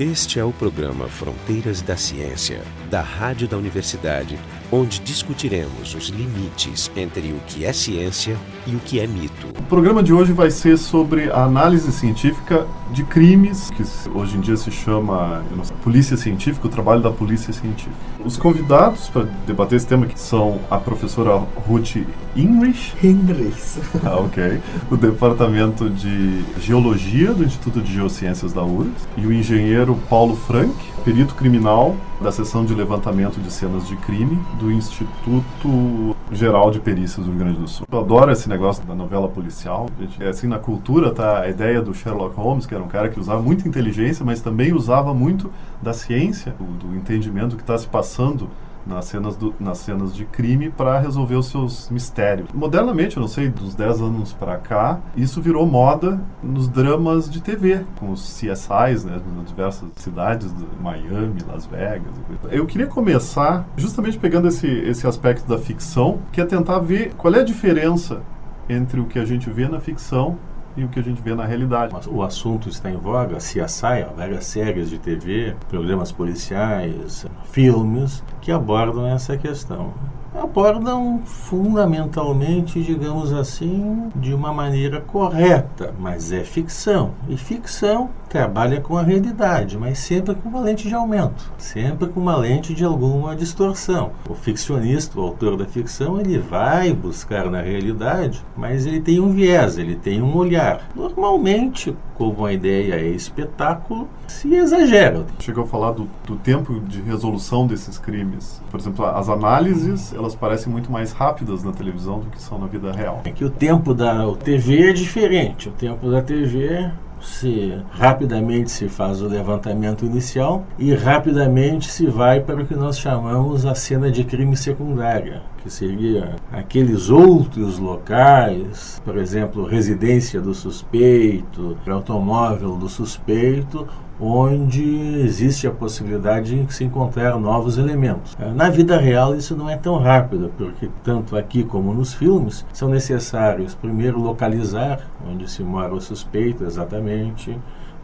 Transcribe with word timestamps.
Este 0.00 0.38
é 0.38 0.44
o 0.44 0.52
programa 0.52 1.08
Fronteiras 1.08 1.82
da 1.82 1.96
Ciência, 1.96 2.62
da 2.88 3.02
Rádio 3.02 3.48
da 3.48 3.56
Universidade, 3.56 4.38
onde 4.70 5.00
discutiremos 5.00 5.92
os 5.92 6.06
limites 6.06 6.88
entre 6.94 7.32
o 7.32 7.40
que 7.48 7.64
é 7.64 7.72
ciência 7.72 8.36
e 8.64 8.76
o 8.76 8.78
que 8.78 9.00
é 9.00 9.08
mito. 9.08 9.48
O 9.58 9.62
programa 9.64 10.00
de 10.00 10.12
hoje 10.12 10.32
vai 10.32 10.52
ser 10.52 10.78
sobre 10.78 11.32
a 11.32 11.42
análise 11.42 11.90
científica 11.90 12.64
de 12.92 13.02
crimes, 13.02 13.72
que 13.72 13.82
hoje 14.16 14.36
em 14.36 14.40
dia 14.40 14.56
se 14.56 14.70
chama 14.70 15.42
sei, 15.64 15.76
polícia 15.82 16.16
científica, 16.16 16.68
o 16.68 16.70
trabalho 16.70 17.02
da 17.02 17.10
polícia 17.10 17.52
científica. 17.52 17.96
Os 18.24 18.36
convidados 18.36 19.08
para 19.08 19.24
debater 19.48 19.78
esse 19.78 19.86
tema 19.88 20.06
são 20.14 20.60
a 20.70 20.78
professora 20.78 21.32
Ruth 21.66 21.96
Inrich. 22.38 22.94
Inrich. 23.04 23.80
Ah, 24.04 24.16
ok. 24.16 24.60
O 24.88 24.96
Departamento 24.96 25.90
de 25.90 26.44
Geologia 26.60 27.34
do 27.34 27.42
Instituto 27.44 27.80
de 27.80 27.92
Geociências 27.92 28.52
da 28.52 28.62
URGS 28.62 29.08
e 29.16 29.26
o 29.26 29.32
engenheiro 29.32 29.98
Paulo 30.08 30.36
Frank, 30.36 30.72
perito 31.04 31.34
criminal 31.34 31.96
da 32.20 32.30
seção 32.30 32.64
de 32.64 32.74
levantamento 32.74 33.40
de 33.40 33.52
cenas 33.52 33.88
de 33.88 33.96
crime 33.96 34.38
do 34.60 34.70
Instituto 34.70 36.16
Geral 36.30 36.70
de 36.70 36.78
Perícias 36.78 37.26
do 37.26 37.32
Rio 37.32 37.40
Grande 37.40 37.58
do 37.58 37.66
Sul. 37.66 37.86
Eu 37.90 37.98
adoro 37.98 38.30
esse 38.30 38.48
negócio 38.48 38.84
da 38.84 38.94
novela 38.94 39.28
policial. 39.28 39.88
Gente, 39.98 40.22
é 40.22 40.28
assim, 40.28 40.46
na 40.46 40.60
cultura 40.60 41.10
tá 41.10 41.40
a 41.40 41.48
ideia 41.48 41.82
do 41.82 41.92
Sherlock 41.92 42.36
Holmes, 42.36 42.66
que 42.66 42.74
era 42.74 42.82
um 42.82 42.88
cara 42.88 43.08
que 43.08 43.18
usava 43.18 43.42
muita 43.42 43.66
inteligência, 43.66 44.24
mas 44.24 44.40
também 44.40 44.72
usava 44.72 45.12
muito 45.12 45.50
da 45.82 45.92
ciência, 45.92 46.54
do, 46.56 46.88
do 46.88 46.96
entendimento 46.96 47.56
que 47.56 47.62
está 47.62 47.76
se 47.76 47.88
passando 47.88 48.48
nas 48.86 49.06
cenas, 49.06 49.36
do, 49.36 49.54
nas 49.60 49.78
cenas 49.78 50.14
de 50.14 50.24
crime 50.24 50.70
para 50.70 50.98
resolver 50.98 51.36
os 51.36 51.46
seus 51.46 51.90
mistérios. 51.90 52.48
Modernamente, 52.52 53.16
eu 53.16 53.20
não 53.20 53.28
sei, 53.28 53.48
dos 53.48 53.74
10 53.74 54.00
anos 54.00 54.32
para 54.32 54.56
cá, 54.56 55.00
isso 55.16 55.40
virou 55.40 55.66
moda 55.66 56.20
nos 56.42 56.68
dramas 56.68 57.28
de 57.28 57.42
TV, 57.42 57.84
com 57.98 58.10
os 58.10 58.22
CSIs, 58.22 59.04
né, 59.04 59.20
nas 59.36 59.48
diversas 59.48 59.88
cidades, 59.96 60.52
Miami, 60.80 61.40
Las 61.46 61.66
Vegas. 61.66 62.12
Eu 62.50 62.66
queria 62.66 62.86
começar 62.86 63.66
justamente 63.76 64.18
pegando 64.18 64.48
esse, 64.48 64.66
esse 64.66 65.06
aspecto 65.06 65.46
da 65.46 65.58
ficção, 65.58 66.18
que 66.32 66.40
é 66.40 66.44
tentar 66.44 66.78
ver 66.78 67.14
qual 67.14 67.34
é 67.34 67.40
a 67.40 67.44
diferença 67.44 68.22
entre 68.68 69.00
o 69.00 69.06
que 69.06 69.18
a 69.18 69.24
gente 69.24 69.50
vê 69.50 69.68
na 69.68 69.80
ficção 69.80 70.36
e 70.78 70.84
o 70.84 70.88
que 70.88 71.00
a 71.00 71.02
gente 71.02 71.20
vê 71.20 71.34
na 71.34 71.44
realidade. 71.44 71.94
O 72.08 72.22
assunto 72.22 72.68
está 72.68 72.90
em 72.90 72.96
voga, 72.96 73.36
CSI, 73.38 74.06
várias 74.16 74.46
séries 74.46 74.88
de 74.88 74.98
TV, 74.98 75.56
programas 75.68 76.12
policiais, 76.12 77.26
filmes 77.44 78.22
que 78.40 78.52
abordam 78.52 79.06
essa 79.06 79.36
questão 79.36 79.92
abordam 80.34 81.22
fundamentalmente, 81.24 82.82
digamos 82.82 83.32
assim, 83.32 84.08
de 84.14 84.32
uma 84.32 84.52
maneira 84.52 85.00
correta, 85.00 85.94
mas 85.98 86.32
é 86.32 86.44
ficção. 86.44 87.12
E 87.28 87.36
ficção 87.36 88.10
trabalha 88.28 88.80
com 88.80 88.96
a 88.96 89.02
realidade, 89.02 89.76
mas 89.78 89.98
sempre 89.98 90.34
com 90.34 90.48
uma 90.48 90.60
lente 90.60 90.88
de 90.88 90.94
aumento, 90.94 91.50
sempre 91.56 92.08
com 92.08 92.20
uma 92.20 92.36
lente 92.36 92.74
de 92.74 92.84
alguma 92.84 93.34
distorção. 93.34 94.12
O 94.28 94.34
ficcionista, 94.34 95.18
o 95.18 95.22
autor 95.22 95.56
da 95.56 95.64
ficção, 95.64 96.20
ele 96.20 96.38
vai 96.38 96.92
buscar 96.92 97.50
na 97.50 97.60
realidade, 97.60 98.44
mas 98.56 98.86
ele 98.86 99.00
tem 99.00 99.20
um 99.20 99.30
viés, 99.30 99.78
ele 99.78 99.96
tem 99.96 100.22
um 100.22 100.36
olhar. 100.36 100.88
Normalmente, 100.94 101.96
como 102.14 102.44
a 102.44 102.52
ideia 102.52 102.94
é 102.94 103.08
espetáculo, 103.08 104.08
se 104.26 104.52
exagera. 104.52 105.24
Chegou 105.38 105.64
a 105.64 105.66
falar 105.66 105.92
do, 105.92 106.08
do 106.26 106.36
tempo 106.36 106.80
de 106.80 107.00
resolução 107.00 107.66
desses 107.66 107.96
crimes. 107.96 108.60
Por 108.70 108.78
exemplo, 108.78 109.04
as 109.06 109.28
análises, 109.28 110.12
elas 110.12 110.34
parecem 110.34 110.70
muito 110.70 110.90
mais 110.90 111.12
rápidas 111.12 111.62
na 111.62 111.72
televisão 111.72 112.20
do 112.20 112.26
que 112.26 112.42
são 112.42 112.58
na 112.58 112.66
vida 112.66 112.92
real. 112.92 113.22
É 113.24 113.30
que 113.30 113.44
o 113.44 113.50
tempo 113.50 113.94
da 113.94 114.26
TV 114.36 114.90
é 114.90 114.92
diferente. 114.92 115.68
O 115.68 115.72
tempo 115.72 116.10
da 116.10 116.20
TV 116.20 116.90
se 117.20 117.76
rapidamente 117.90 118.70
se 118.70 118.88
faz 118.88 119.20
o 119.20 119.28
levantamento 119.28 120.04
inicial 120.04 120.64
e 120.78 120.94
rapidamente 120.94 121.90
se 121.90 122.06
vai 122.06 122.40
para 122.40 122.62
o 122.62 122.66
que 122.66 122.74
nós 122.74 122.98
chamamos 122.98 123.66
a 123.66 123.74
cena 123.74 124.10
de 124.10 124.24
crime 124.24 124.56
secundária, 124.56 125.42
que 125.62 125.70
seria 125.70 126.36
aqueles 126.52 127.10
outros 127.10 127.78
locais, 127.78 129.00
por 129.04 129.16
exemplo, 129.16 129.64
residência 129.64 130.40
do 130.40 130.54
suspeito, 130.54 131.76
automóvel 131.86 132.76
do 132.76 132.88
suspeito, 132.88 133.86
onde 134.20 134.82
existe 135.20 135.66
a 135.66 135.70
possibilidade 135.70 136.64
de 136.64 136.74
se 136.74 136.84
encontrar 136.84 137.38
novos 137.38 137.78
elementos. 137.78 138.36
Na 138.54 138.68
vida 138.68 138.98
real 138.98 139.34
isso 139.36 139.56
não 139.56 139.70
é 139.70 139.76
tão 139.76 139.98
rápido, 139.98 140.52
porque 140.56 140.88
tanto 141.04 141.36
aqui 141.36 141.62
como 141.62 141.94
nos 141.94 142.14
filmes 142.14 142.64
são 142.72 142.88
necessários 142.88 143.74
primeiro 143.74 144.20
localizar 144.20 145.00
onde 145.26 145.48
se 145.48 145.62
mora 145.62 145.94
o 145.94 146.00
suspeito 146.00 146.64
exatamente, 146.64 147.56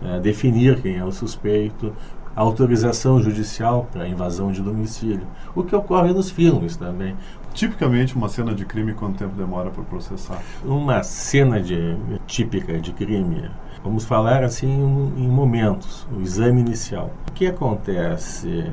é, 0.02 0.20
definir 0.20 0.80
quem 0.80 0.96
é 0.96 1.04
o 1.04 1.10
suspeito, 1.10 1.92
autorização 2.36 3.20
judicial 3.20 3.88
para 3.92 4.08
invasão 4.08 4.50
de 4.50 4.60
domicílio, 4.60 5.26
o 5.54 5.62
que 5.62 5.74
ocorre 5.74 6.12
nos 6.12 6.30
filmes 6.30 6.76
também. 6.76 7.16
Tipicamente, 7.54 8.16
uma 8.16 8.28
cena 8.28 8.52
de 8.52 8.64
crime, 8.64 8.94
quanto 8.94 9.18
tempo 9.18 9.36
demora 9.36 9.70
para 9.70 9.84
processar? 9.84 10.42
Uma 10.64 11.04
cena 11.04 11.60
de, 11.60 11.96
típica 12.26 12.80
de 12.80 12.92
crime, 12.92 13.48
vamos 13.84 14.04
falar 14.04 14.42
assim 14.42 14.68
em 15.16 15.28
momentos, 15.28 16.04
o 16.12 16.20
exame 16.20 16.60
inicial. 16.60 17.12
O 17.28 17.32
que 17.32 17.46
acontece? 17.46 18.68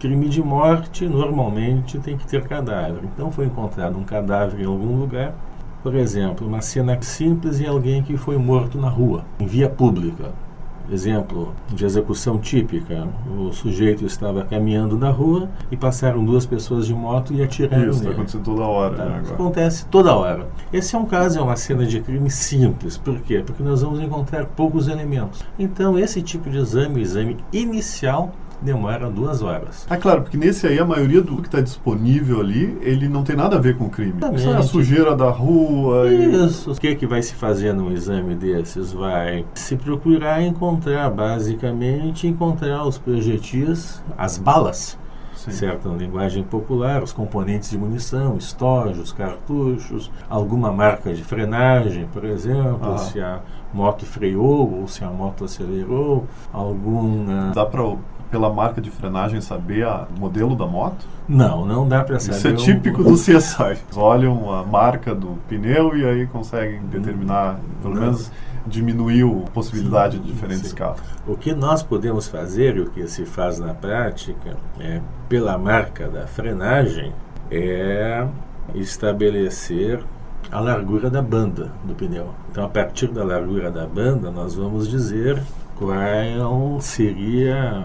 Crime 0.00 0.28
de 0.28 0.42
morte 0.42 1.06
normalmente 1.06 2.00
tem 2.00 2.16
que 2.16 2.26
ter 2.26 2.42
cadáver. 2.42 3.04
Então 3.04 3.30
foi 3.30 3.46
encontrado 3.46 3.96
um 3.96 4.02
cadáver 4.02 4.60
em 4.60 4.66
algum 4.66 4.98
lugar, 4.98 5.32
por 5.80 5.94
exemplo, 5.94 6.44
uma 6.44 6.60
cena 6.60 7.00
simples 7.00 7.60
em 7.60 7.68
alguém 7.68 8.02
que 8.02 8.16
foi 8.16 8.36
morto 8.36 8.78
na 8.78 8.88
rua, 8.88 9.24
em 9.38 9.46
via 9.46 9.68
pública 9.68 10.32
Exemplo 10.90 11.54
de 11.68 11.84
execução 11.84 12.38
típica: 12.38 13.08
o 13.36 13.52
sujeito 13.52 14.04
estava 14.04 14.44
caminhando 14.44 14.96
na 14.96 15.10
rua 15.10 15.48
e 15.70 15.76
passaram 15.76 16.24
duas 16.24 16.44
pessoas 16.44 16.86
de 16.86 16.94
moto 16.94 17.32
e 17.32 17.42
atiraram 17.42 17.90
Isso, 17.90 18.00
está 18.00 18.10
acontecendo 18.10 18.44
toda 18.44 18.62
hora. 18.62 18.94
Tá, 18.94 19.04
né, 19.04 19.20
isso 19.22 19.34
acontece 19.34 19.86
toda 19.86 20.14
hora. 20.14 20.48
Esse 20.72 20.94
é 20.94 20.98
um 20.98 21.06
caso, 21.06 21.38
é 21.38 21.42
uma 21.42 21.56
cena 21.56 21.86
de 21.86 22.00
crime 22.00 22.30
simples. 22.30 22.96
Por 22.96 23.20
quê? 23.20 23.42
Porque 23.44 23.62
nós 23.62 23.82
vamos 23.82 24.00
encontrar 24.00 24.46
poucos 24.46 24.88
elementos. 24.88 25.44
Então, 25.58 25.98
esse 25.98 26.20
tipo 26.22 26.50
de 26.50 26.58
exame, 26.58 27.00
o 27.00 27.02
exame 27.02 27.36
inicial, 27.52 28.32
demora 28.62 29.10
duas 29.10 29.42
horas. 29.42 29.86
Ah, 29.88 29.96
claro, 29.96 30.22
porque 30.22 30.36
nesse 30.36 30.66
aí 30.66 30.78
a 30.78 30.84
maioria 30.84 31.20
do 31.20 31.36
que 31.36 31.48
está 31.48 31.60
disponível 31.60 32.40
ali, 32.40 32.78
ele 32.80 33.08
não 33.08 33.22
tem 33.22 33.36
nada 33.36 33.56
a 33.56 33.60
ver 33.60 33.76
com 33.76 33.84
o 33.84 33.90
crime. 33.90 34.14
Isso 34.34 34.48
é 34.48 34.56
a 34.56 34.62
sujeira 34.62 35.14
da 35.14 35.30
rua. 35.30 36.08
Isso. 36.12 36.70
E... 36.70 36.72
O 36.72 36.76
que, 36.76 36.88
é 36.88 36.94
que 36.94 37.06
vai 37.06 37.22
se 37.22 37.34
fazer 37.34 37.72
num 37.72 37.92
exame 37.92 38.34
desses? 38.34 38.92
Vai 38.92 39.44
se 39.54 39.76
procurar 39.76 40.42
encontrar, 40.42 41.10
basicamente, 41.10 42.26
encontrar 42.26 42.86
os 42.86 42.98
projetis, 42.98 44.02
as 44.16 44.38
balas. 44.38 44.98
Sim. 45.34 45.50
certo? 45.50 45.88
Na 45.88 45.96
linguagem 45.96 46.44
popular, 46.44 47.02
os 47.02 47.12
componentes 47.12 47.70
de 47.70 47.76
munição, 47.76 48.36
estojos, 48.36 49.12
cartuchos, 49.12 50.10
alguma 50.30 50.70
marca 50.70 51.12
de 51.12 51.24
frenagem, 51.24 52.06
por 52.12 52.24
exemplo, 52.24 52.92
ah. 52.92 52.98
se 52.98 53.20
a 53.20 53.40
moto 53.74 54.06
freou 54.06 54.80
ou 54.80 54.86
se 54.86 55.02
a 55.02 55.10
moto 55.10 55.44
acelerou, 55.44 56.26
algum... 56.52 57.50
Dá 57.52 57.66
para 57.66 57.82
pela 58.32 58.50
marca 58.50 58.80
de 58.80 58.90
frenagem, 58.90 59.42
saber 59.42 59.86
o 59.86 60.18
modelo 60.18 60.56
da 60.56 60.66
moto? 60.66 61.06
Não, 61.28 61.66
não 61.66 61.86
dá 61.86 62.02
para 62.02 62.18
saber. 62.18 62.36
Isso 62.38 62.48
é 62.48 62.52
típico 62.54 63.04
do 63.04 63.14
CSI. 63.14 63.78
Olham 63.94 64.50
a 64.50 64.64
marca 64.64 65.14
do 65.14 65.38
pneu 65.46 65.94
e 65.94 66.04
aí 66.04 66.26
conseguem 66.26 66.80
determinar, 66.86 67.60
pelo 67.82 67.94
não. 67.94 68.00
menos 68.00 68.32
diminuir 68.66 69.24
a 69.24 69.50
possibilidade 69.50 70.16
sim, 70.16 70.22
de 70.22 70.32
diferentes 70.32 70.70
sim. 70.70 70.76
carros. 70.76 71.02
O 71.26 71.36
que 71.36 71.54
nós 71.54 71.82
podemos 71.82 72.26
fazer, 72.26 72.76
e 72.76 72.80
o 72.80 72.90
que 72.90 73.06
se 73.06 73.26
faz 73.26 73.58
na 73.58 73.74
prática, 73.74 74.56
é, 74.80 75.00
pela 75.28 75.58
marca 75.58 76.08
da 76.08 76.26
frenagem, 76.26 77.12
é 77.50 78.26
estabelecer 78.74 80.02
a 80.50 80.58
largura 80.58 81.10
da 81.10 81.20
banda 81.20 81.70
do 81.84 81.94
pneu. 81.94 82.30
Então, 82.50 82.64
a 82.64 82.68
partir 82.68 83.08
da 83.08 83.22
largura 83.22 83.70
da 83.70 83.86
banda, 83.86 84.30
nós 84.30 84.54
vamos 84.54 84.88
dizer 84.88 85.42
qual 85.76 86.80
seria 86.80 87.82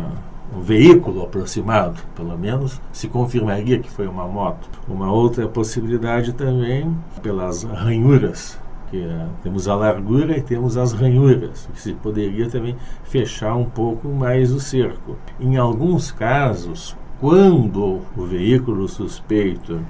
um 0.56 0.62
veículo 0.62 1.24
aproximado, 1.24 2.02
pelo 2.16 2.38
menos 2.38 2.82
se 2.92 3.08
confirmaria 3.08 3.80
que 3.80 3.90
foi 3.90 4.08
uma 4.08 4.28
moto. 4.28 4.70
Uma 4.88 5.12
outra 5.12 5.48
possibilidade 5.48 6.34
também 6.34 6.96
pelas 7.22 7.64
ranhuras, 7.64 8.58
que 8.90 9.04
é, 9.04 9.28
temos 9.44 9.68
a 9.68 9.76
largura 9.76 10.38
e 10.38 10.42
temos 10.42 10.78
as 10.78 10.94
ranhuras, 10.94 11.68
que 11.74 11.82
se 11.82 11.94
poderia 11.94 12.50
também 12.50 12.76
fechar 13.04 13.56
um 13.56 13.66
pouco 13.66 14.08
mais 14.08 14.52
o 14.52 14.60
cerco. 14.60 15.18
Em 15.40 15.58
alguns 15.58 16.12
casos, 16.12 16.96
quando 17.20 18.02
o 18.16 18.26
veículo 18.26 18.88
suspeito 18.88 19.82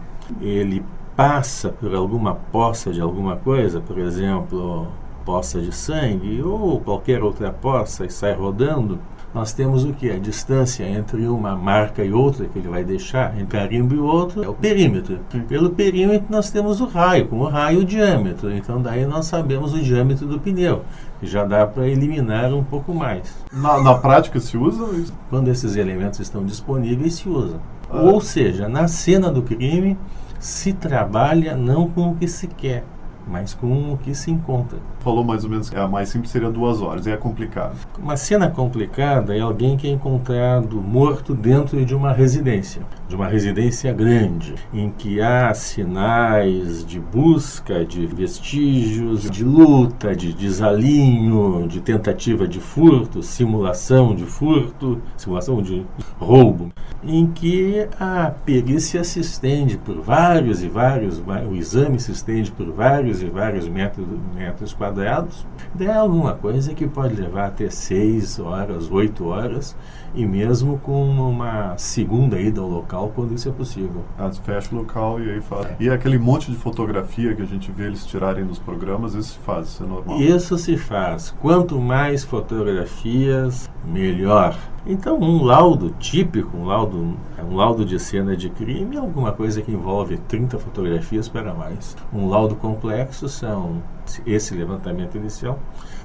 ele 0.41 0.83
passa 1.15 1.69
por 1.69 1.93
alguma 1.95 2.35
poça 2.35 2.91
de 2.91 3.01
alguma 3.01 3.35
coisa, 3.37 3.79
por 3.81 3.97
exemplo, 3.97 4.87
poça 5.27 5.59
de 5.59 5.75
sangue 5.75 6.41
ou 6.41 6.79
qualquer 6.79 7.21
outra 7.21 7.51
poça 7.51 8.05
e 8.05 8.09
sai 8.09 8.33
rodando, 8.33 8.97
nós 9.33 9.51
temos 9.51 9.83
o 9.83 9.91
que? 9.91 10.09
A 10.09 10.17
distância 10.17 10.85
entre 10.85 11.27
uma 11.27 11.53
marca 11.53 12.01
e 12.01 12.13
outra 12.13 12.45
que 12.45 12.57
ele 12.57 12.69
vai 12.69 12.81
deixar, 12.81 13.37
entre 13.37 13.59
carimbo 13.59 13.93
e 13.93 13.99
outro, 13.99 14.41
é 14.41 14.47
o 14.47 14.53
perímetro. 14.53 15.19
Pelo 15.49 15.71
perímetro 15.71 16.27
nós 16.29 16.49
temos 16.49 16.79
o 16.79 16.85
raio, 16.85 17.27
com 17.27 17.39
o 17.39 17.49
raio 17.49 17.81
o 17.81 17.85
diâmetro. 17.85 18.49
Então 18.53 18.81
daí 18.81 19.05
nós 19.05 19.25
sabemos 19.25 19.73
o 19.73 19.81
diâmetro 19.81 20.25
do 20.25 20.39
pneu, 20.39 20.83
que 21.19 21.27
já 21.27 21.43
dá 21.43 21.67
para 21.67 21.85
eliminar 21.89 22.53
um 22.53 22.63
pouco 22.63 22.93
mais. 22.93 23.35
Na, 23.51 23.83
na 23.83 23.95
prática 23.95 24.39
se 24.39 24.57
usa 24.57 24.85
isso? 24.95 25.13
Quando 25.29 25.49
esses 25.49 25.75
elementos 25.75 26.21
estão 26.21 26.45
disponíveis, 26.45 27.15
se 27.15 27.27
usa. 27.27 27.59
Ah. 27.89 27.99
Ou 27.99 28.21
seja, 28.21 28.69
na 28.69 28.87
cena 28.87 29.29
do 29.29 29.41
crime 29.41 29.97
se 30.39 30.71
trabalha 30.71 31.53
não 31.57 31.89
com 31.89 32.11
o 32.11 32.15
que 32.15 32.29
se 32.29 32.47
quer, 32.47 32.85
mas 33.27 33.53
com 33.53 33.93
o 33.93 33.97
que 33.97 34.13
se 34.15 34.31
encontra. 34.31 34.79
Falou 34.99 35.23
mais 35.23 35.43
ou 35.43 35.49
menos 35.49 35.69
que 35.69 35.77
a 35.77 35.87
mais 35.87 36.09
simples 36.09 36.31
seria 36.31 36.49
duas 36.49 36.81
horas, 36.81 37.05
e 37.05 37.11
é 37.11 37.17
complicado. 37.17 37.75
Uma 37.99 38.17
cena 38.17 38.49
complicada 38.49 39.35
é 39.35 39.41
alguém 39.41 39.77
que 39.77 39.87
é 39.87 39.91
encontrado 39.91 40.81
morto 40.81 41.33
dentro 41.33 41.85
de 41.85 41.95
uma 41.95 42.13
residência, 42.13 42.81
de 43.07 43.15
uma 43.15 43.27
residência 43.27 43.93
grande, 43.93 44.55
em 44.73 44.89
que 44.89 45.21
há 45.21 45.53
sinais 45.53 46.85
de 46.85 46.99
busca, 46.99 47.85
de 47.85 48.05
vestígios, 48.05 49.29
de 49.29 49.43
luta, 49.43 50.15
de 50.15 50.33
desalinho, 50.33 51.67
de 51.67 51.79
tentativa 51.79 52.47
de 52.47 52.59
furto, 52.59 53.23
simulação 53.23 54.13
de 54.13 54.25
furto, 54.25 55.01
simulação 55.15 55.61
de 55.61 55.85
roubo, 56.19 56.71
em 57.03 57.27
que 57.27 57.87
a 57.99 58.31
perícia 58.45 59.03
se 59.03 59.19
estende 59.19 59.77
por 59.77 60.01
vários 60.01 60.61
e 60.63 60.67
vários, 60.67 61.21
o 61.49 61.55
exame 61.55 61.99
se 61.99 62.11
estende 62.11 62.51
por 62.51 62.71
vários 62.71 63.21
e 63.21 63.27
vários 63.27 63.67
metros, 63.69 64.05
metros 64.35 64.73
quadrados, 64.73 65.45
é 65.79 65.91
alguma 65.91 66.33
coisa 66.33 66.73
que 66.73 66.87
pode 66.87 67.15
levar 67.15 67.47
até 67.47 67.69
6 67.69 68.39
horas, 68.39 68.91
8 68.91 69.25
horas, 69.25 69.75
e 70.15 70.25
mesmo 70.25 70.79
com 70.79 71.07
uma 71.09 71.77
segunda 71.77 72.39
ida 72.39 72.59
ao 72.59 72.67
local, 72.67 72.96
quando 73.15 73.33
isso 73.33 73.47
é 73.49 73.51
possível. 73.51 74.03
Ah, 74.17 74.31
fecha 74.31 74.73
o 74.73 74.79
local 74.79 75.21
e 75.21 75.29
aí 75.29 75.41
faz. 75.41 75.65
É. 75.65 75.75
E 75.79 75.89
aquele 75.89 76.17
monte 76.17 76.51
de 76.51 76.57
fotografia 76.57 77.35
que 77.35 77.41
a 77.41 77.45
gente 77.45 77.71
vê 77.71 77.85
eles 77.85 78.05
tirarem 78.05 78.43
nos 78.43 78.59
programas, 78.59 79.13
isso 79.13 79.33
se 79.33 79.39
faz, 79.39 79.67
isso 79.67 79.83
é 79.83 79.87
normal? 79.87 80.21
Isso 80.21 80.57
se 80.57 80.77
faz. 80.77 81.33
Quanto 81.39 81.79
mais 81.79 82.23
fotografias, 82.23 83.69
melhor. 83.85 84.57
Então, 84.85 85.19
um 85.19 85.43
laudo 85.43 85.89
típico, 85.99 86.55
um 86.55 86.65
laudo, 86.65 87.17
um 87.43 87.55
laudo 87.55 87.83
de 87.83 87.99
cena 87.99 88.37
de 88.37 88.49
crime 88.49 88.95
é 88.95 88.99
alguma 88.99 89.33
coisa 89.33 89.61
que 89.61 89.71
envolve 89.71 90.17
30 90.17 90.57
fotografias 90.57 91.27
para 91.27 91.53
mais. 91.53 91.95
Um 92.13 92.29
laudo 92.29 92.55
complexo 92.55 93.27
são, 93.27 93.83
esse 94.25 94.55
levantamento 94.55 95.15
inicial, 95.15 95.59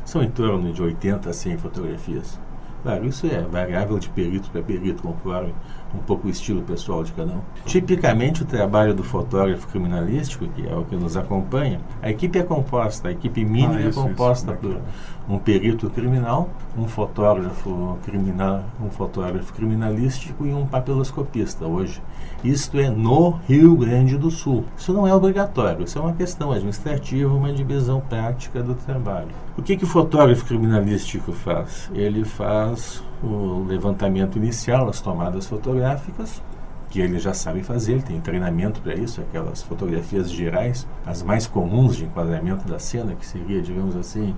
são 0.05 0.23
em 0.23 0.31
torno 0.31 0.73
de 0.73 0.83
80 0.83 1.31
a 1.31 1.33
100 1.33 1.59
fotografias. 1.59 2.41
Claro, 2.83 3.07
isso 3.07 3.27
é 3.29 3.41
variável 3.43 3.97
de 3.97 4.09
perito 4.09 4.51
para 4.51 4.61
perito, 4.61 5.05
conforme 5.05 5.55
um 5.95 5.99
pouco 5.99 6.27
o 6.27 6.31
estilo 6.31 6.63
pessoal 6.63 7.05
de 7.05 7.13
cada 7.13 7.33
um. 7.33 7.41
Tipicamente, 7.65 8.43
o 8.43 8.47
trabalho 8.47 8.95
do 8.95 9.03
fotógrafo 9.03 9.67
criminalístico, 9.69 10.47
que 10.49 10.67
é 10.67 10.75
o 10.75 10.85
que 10.85 10.97
nos 10.97 11.17
acompanha, 11.17 11.81
a 12.01 12.11
equipe 12.11 12.39
é 12.39 12.43
composta, 12.43 13.09
a 13.09 13.13
equipe 13.13 13.45
mínima 13.45 13.77
ah, 13.77 13.89
isso, 13.89 14.01
é 14.01 14.03
composta 14.03 14.53
isso. 14.53 14.61
por 14.61 14.81
um 15.29 15.39
perito 15.39 15.89
criminal, 15.91 16.51
um 16.77 16.87
fotógrafo 16.87 17.99
criminal, 18.05 18.65
um 18.81 18.91
fotógrafo 18.91 19.53
criminalístico 19.53 20.47
e 20.47 20.53
um 20.53 20.67
papiloscopista 20.67 21.67
hoje. 21.67 22.03
Isto 22.43 22.79
é 22.79 22.91
no 22.91 23.39
Rio 23.49 23.77
Grande 23.77 24.17
do 24.17 24.31
Sul. 24.31 24.65
Isso 24.77 24.93
não 24.93 25.07
é 25.07 25.15
obrigatório, 25.15 25.85
isso 25.85 25.99
é 25.99 26.03
uma 26.03 26.13
questão 26.13 26.51
administrativa, 26.51 27.33
uma 27.33 27.53
divisão 27.53 28.01
prática 28.01 28.63
do 28.63 28.75
trabalho. 28.75 29.29
O 29.57 29.63
que, 29.63 29.77
que 29.77 29.85
o 29.85 29.87
fotógrafo 29.87 30.45
criminalístico 30.45 31.33
faz? 31.33 31.91
Ele 31.95 32.25
faz 32.25 33.03
o 33.23 33.65
levantamento 33.67 34.37
inicial, 34.37 34.89
as 34.89 35.01
tomadas 35.01 35.47
fotográficas, 35.47 36.43
que 36.91 37.01
ele 37.01 37.19
já 37.19 37.33
sabe 37.33 37.63
fazer, 37.63 37.93
ele 37.93 38.03
tem 38.03 38.21
treinamento 38.21 38.81
para 38.83 38.95
isso, 38.95 39.21
aquelas 39.23 39.63
fotografias 39.63 40.31
gerais, 40.31 40.87
as 41.07 41.23
mais 41.23 41.47
comuns 41.47 41.97
de 41.97 42.05
enquadramento 42.05 42.69
da 42.69 42.79
cena, 42.79 43.15
que 43.15 43.25
seria, 43.25 43.63
digamos 43.63 43.97
assim, 43.97 44.35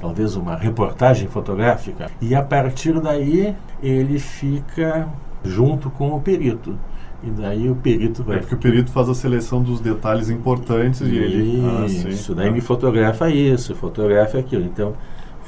talvez 0.00 0.34
uma 0.34 0.56
reportagem 0.56 1.28
fotográfica. 1.28 2.10
E 2.20 2.34
a 2.34 2.42
partir 2.42 2.98
daí 3.00 3.54
ele 3.82 4.18
fica 4.18 5.06
junto 5.44 5.90
com 5.90 6.14
o 6.14 6.20
perito. 6.20 6.78
E 7.22 7.30
daí 7.30 7.68
o 7.68 7.74
perito 7.74 8.22
vai. 8.22 8.36
É 8.36 8.40
porque 8.40 8.54
o 8.54 8.58
perito 8.58 8.92
faz 8.92 9.08
a 9.08 9.14
seleção 9.14 9.60
dos 9.60 9.80
detalhes 9.80 10.30
importantes 10.30 11.00
e, 11.00 11.06
e 11.06 11.18
ele. 11.18 11.62
Ah, 11.66 11.84
isso, 11.84 12.34
daí 12.34 12.50
me 12.50 12.60
fotografa 12.60 13.28
isso, 13.28 13.74
fotografa 13.74 14.38
aquilo. 14.38 14.64
Então, 14.64 14.94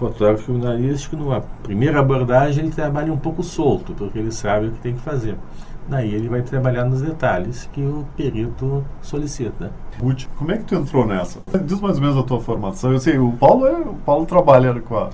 fotógrafo 0.01 0.45
criminalístico, 0.45 1.15
numa 1.15 1.43
primeira 1.63 2.01
abordagem, 2.01 2.65
ele 2.65 2.73
trabalha 2.73 3.13
um 3.13 3.19
pouco 3.19 3.43
solto, 3.43 3.93
porque 3.93 4.19
ele 4.19 4.33
sabe 4.33 4.69
o 4.69 4.71
que 4.73 4.81
tem 4.81 4.95
que 4.95 5.01
fazer. 5.01 5.37
Daí 5.89 6.15
ele 6.15 6.29
vai 6.29 6.41
trabalhar 6.41 6.85
nos 6.85 7.03
detalhes 7.03 7.69
que 7.73 7.81
o 7.81 8.07
perito 8.17 8.85
solicita. 9.03 9.73
Ruth, 10.01 10.27
como 10.37 10.53
é 10.53 10.57
que 10.57 10.65
tu 10.65 10.75
entrou 10.77 11.05
nessa? 11.05 11.41
Diz 11.65 11.81
mais 11.81 11.97
ou 11.97 12.03
menos 12.03 12.17
a 12.17 12.23
tua 12.23 12.41
formação. 12.41 12.93
Eu 12.93 13.01
sei, 13.01 13.19
o 13.19 13.33
Paulo, 13.33 13.67
é, 13.67 13.73
o 13.73 13.95
Paulo 14.07 14.25
trabalha 14.25 14.73
com 14.81 14.97
a, 14.97 15.11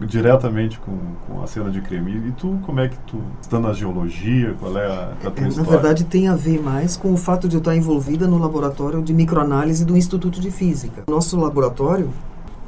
diretamente 0.00 0.78
com, 0.78 0.96
com 1.26 1.42
a 1.42 1.46
cena 1.46 1.70
de 1.70 1.80
crime. 1.80 2.28
E 2.28 2.32
tu, 2.32 2.58
como 2.62 2.80
é 2.80 2.88
que 2.88 2.98
tu 3.00 3.20
está 3.40 3.58
na 3.58 3.72
geologia? 3.72 4.54
Qual 4.60 4.76
é 4.78 4.86
a, 4.86 5.12
a 5.26 5.30
tua 5.30 5.44
é, 5.44 5.50
Na 5.56 5.62
verdade, 5.64 6.04
tem 6.04 6.28
a 6.28 6.36
ver 6.36 6.62
mais 6.62 6.96
com 6.96 7.12
o 7.12 7.16
fato 7.16 7.48
de 7.48 7.56
eu 7.56 7.58
estar 7.58 7.74
envolvida 7.74 8.28
no 8.28 8.38
laboratório 8.38 9.02
de 9.02 9.12
microanálise 9.12 9.84
do 9.84 9.96
Instituto 9.96 10.40
de 10.40 10.52
Física. 10.52 11.02
Nosso 11.08 11.38
laboratório 11.38 12.10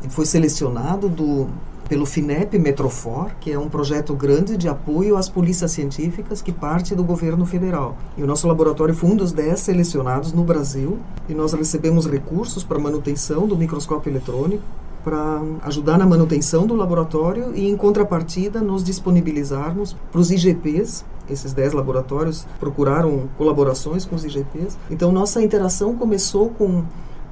foi 0.09 0.27
selecionado 0.27 1.09
do 1.09 1.49
pelo 1.89 2.07
FINEP 2.07 2.59
Metrofor, 2.59 3.31
que 3.39 3.53
é 3.53 3.59
um 3.59 3.69
projeto 3.69 4.15
grande 4.15 4.57
de 4.57 4.69
apoio 4.69 5.17
às 5.17 5.29
polícias 5.29 5.73
científicas 5.73 6.41
que 6.41 6.53
parte 6.53 6.95
do 6.95 7.05
governo 7.05 7.45
federal. 7.45 7.97
E 8.17 8.23
o 8.23 8.27
nosso 8.27 8.49
laboratório 8.49 8.95
foi 8.95 9.11
um 9.11 9.17
dos 9.17 9.33
10 9.33 9.61
selecionados 9.61 10.33
no 10.33 10.45
Brasil 10.45 10.99
e 11.29 11.35
nós 11.35 11.53
recebemos 11.53 12.07
recursos 12.07 12.65
para 12.65 12.79
manutenção 12.79 13.47
do 13.47 13.57
microscópio 13.57 14.11
eletrônico, 14.11 14.63
para 15.05 15.43
ajudar 15.65 15.99
na 15.99 16.07
manutenção 16.07 16.67
do 16.67 16.75
laboratório 16.75 17.53
e, 17.55 17.69
em 17.69 17.77
contrapartida, 17.77 18.63
nos 18.63 18.83
disponibilizarmos 18.83 19.95
para 20.11 20.19
os 20.19 20.31
IGPs. 20.31 21.05
Esses 21.29 21.53
10 21.53 21.75
laboratórios 21.75 22.47
procuraram 22.59 23.29
colaborações 23.37 24.07
com 24.07 24.17
os 24.17 24.25
IGPs. 24.25 24.79
Então, 24.91 25.13
nossa 25.13 25.43
interação 25.43 25.95
começou 25.95 26.49
com 26.49 26.85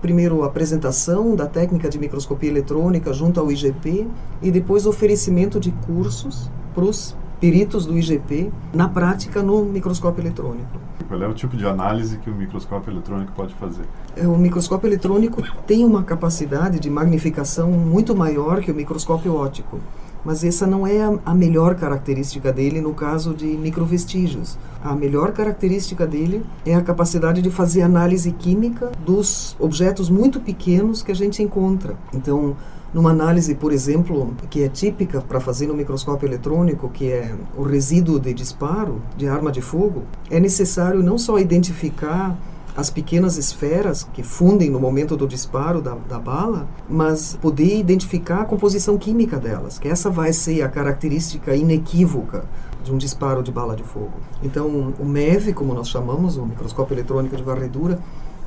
primeiro 0.02 0.42
a 0.42 0.46
apresentação 0.46 1.36
da 1.36 1.46
técnica 1.46 1.88
de 1.88 1.98
microscopia 1.98 2.50
eletrônica 2.50 3.12
junto 3.12 3.38
ao 3.38 3.50
IGP 3.50 4.06
e 4.42 4.50
depois 4.50 4.84
oferecimento 4.84 5.60
de 5.60 5.70
cursos 5.86 6.50
para 6.74 6.84
os 6.84 7.16
peritos 7.40 7.86
do 7.86 7.96
IGP 7.96 8.52
na 8.74 8.88
prática 8.88 9.42
no 9.42 9.64
microscópio 9.64 10.22
eletrônico. 10.22 10.80
Qual 11.08 11.22
é 11.22 11.26
o 11.26 11.34
tipo 11.34 11.56
de 11.56 11.66
análise 11.66 12.18
que 12.18 12.30
o 12.30 12.34
microscópio 12.34 12.92
eletrônico 12.92 13.32
pode 13.32 13.54
fazer? 13.54 13.84
É, 14.16 14.26
o 14.26 14.36
microscópio 14.36 14.88
eletrônico 14.88 15.42
tem 15.66 15.84
uma 15.84 16.02
capacidade 16.02 16.80
de 16.80 16.90
magnificação 16.90 17.70
muito 17.70 18.14
maior 18.14 18.60
que 18.60 18.70
o 18.70 18.74
microscópio 18.74 19.34
óptico 19.34 19.78
mas 20.24 20.44
essa 20.44 20.66
não 20.66 20.86
é 20.86 21.02
a, 21.24 21.34
melhor 21.34 21.74
característica 21.74 22.52
dele 22.52 22.80
no 22.80 22.94
caso 22.94 23.34
de 23.34 23.46
microvestígios. 23.46 24.58
A 24.82 24.94
melhor 24.94 25.32
característica 25.32 26.06
dele 26.06 26.44
é 26.64 26.74
a 26.74 26.82
capacidade 26.82 27.42
de 27.42 27.50
fazer 27.50 27.82
análise 27.82 28.32
química 28.32 28.90
dos 29.04 29.56
objetos 29.58 30.08
muito 30.08 30.40
pequenos 30.40 31.02
que 31.02 31.12
a 31.12 31.14
gente 31.14 31.42
encontra. 31.42 31.96
Então, 32.12 32.56
numa 32.92 33.10
análise, 33.10 33.54
por 33.54 33.72
exemplo, 33.72 34.34
que 34.50 34.62
é 34.62 34.68
típica 34.68 35.20
para 35.20 35.40
fazer 35.40 35.66
no 35.66 35.74
microscópio 35.74 36.28
eletrônico, 36.28 36.90
que 36.90 37.10
é 37.10 37.34
o 37.56 37.62
resíduo 37.62 38.20
de 38.20 38.34
disparo 38.34 39.00
de 39.16 39.26
arma 39.26 39.50
de 39.50 39.62
fogo, 39.62 40.02
é 40.30 40.38
necessário 40.38 41.02
não 41.02 41.16
só 41.16 41.38
identificar 41.38 42.36
as 42.76 42.88
pequenas 42.88 43.36
esferas 43.36 44.08
que 44.12 44.22
fundem 44.22 44.70
no 44.70 44.80
momento 44.80 45.16
do 45.16 45.26
disparo 45.26 45.82
da, 45.82 45.94
da 45.94 46.18
bala, 46.18 46.66
mas 46.88 47.36
poder 47.40 47.78
identificar 47.78 48.42
a 48.42 48.44
composição 48.44 48.96
química 48.96 49.38
delas, 49.38 49.78
que 49.78 49.88
essa 49.88 50.10
vai 50.10 50.32
ser 50.32 50.62
a 50.62 50.68
característica 50.68 51.54
inequívoca 51.54 52.44
de 52.82 52.92
um 52.92 52.96
disparo 52.96 53.42
de 53.42 53.52
bala 53.52 53.76
de 53.76 53.82
fogo. 53.82 54.14
Então, 54.42 54.94
o 54.98 55.04
MEV, 55.04 55.52
como 55.52 55.74
nós 55.74 55.88
chamamos, 55.88 56.36
o 56.36 56.46
microscópio 56.46 56.94
eletrônico 56.94 57.36
de 57.36 57.42
varredura, 57.42 57.98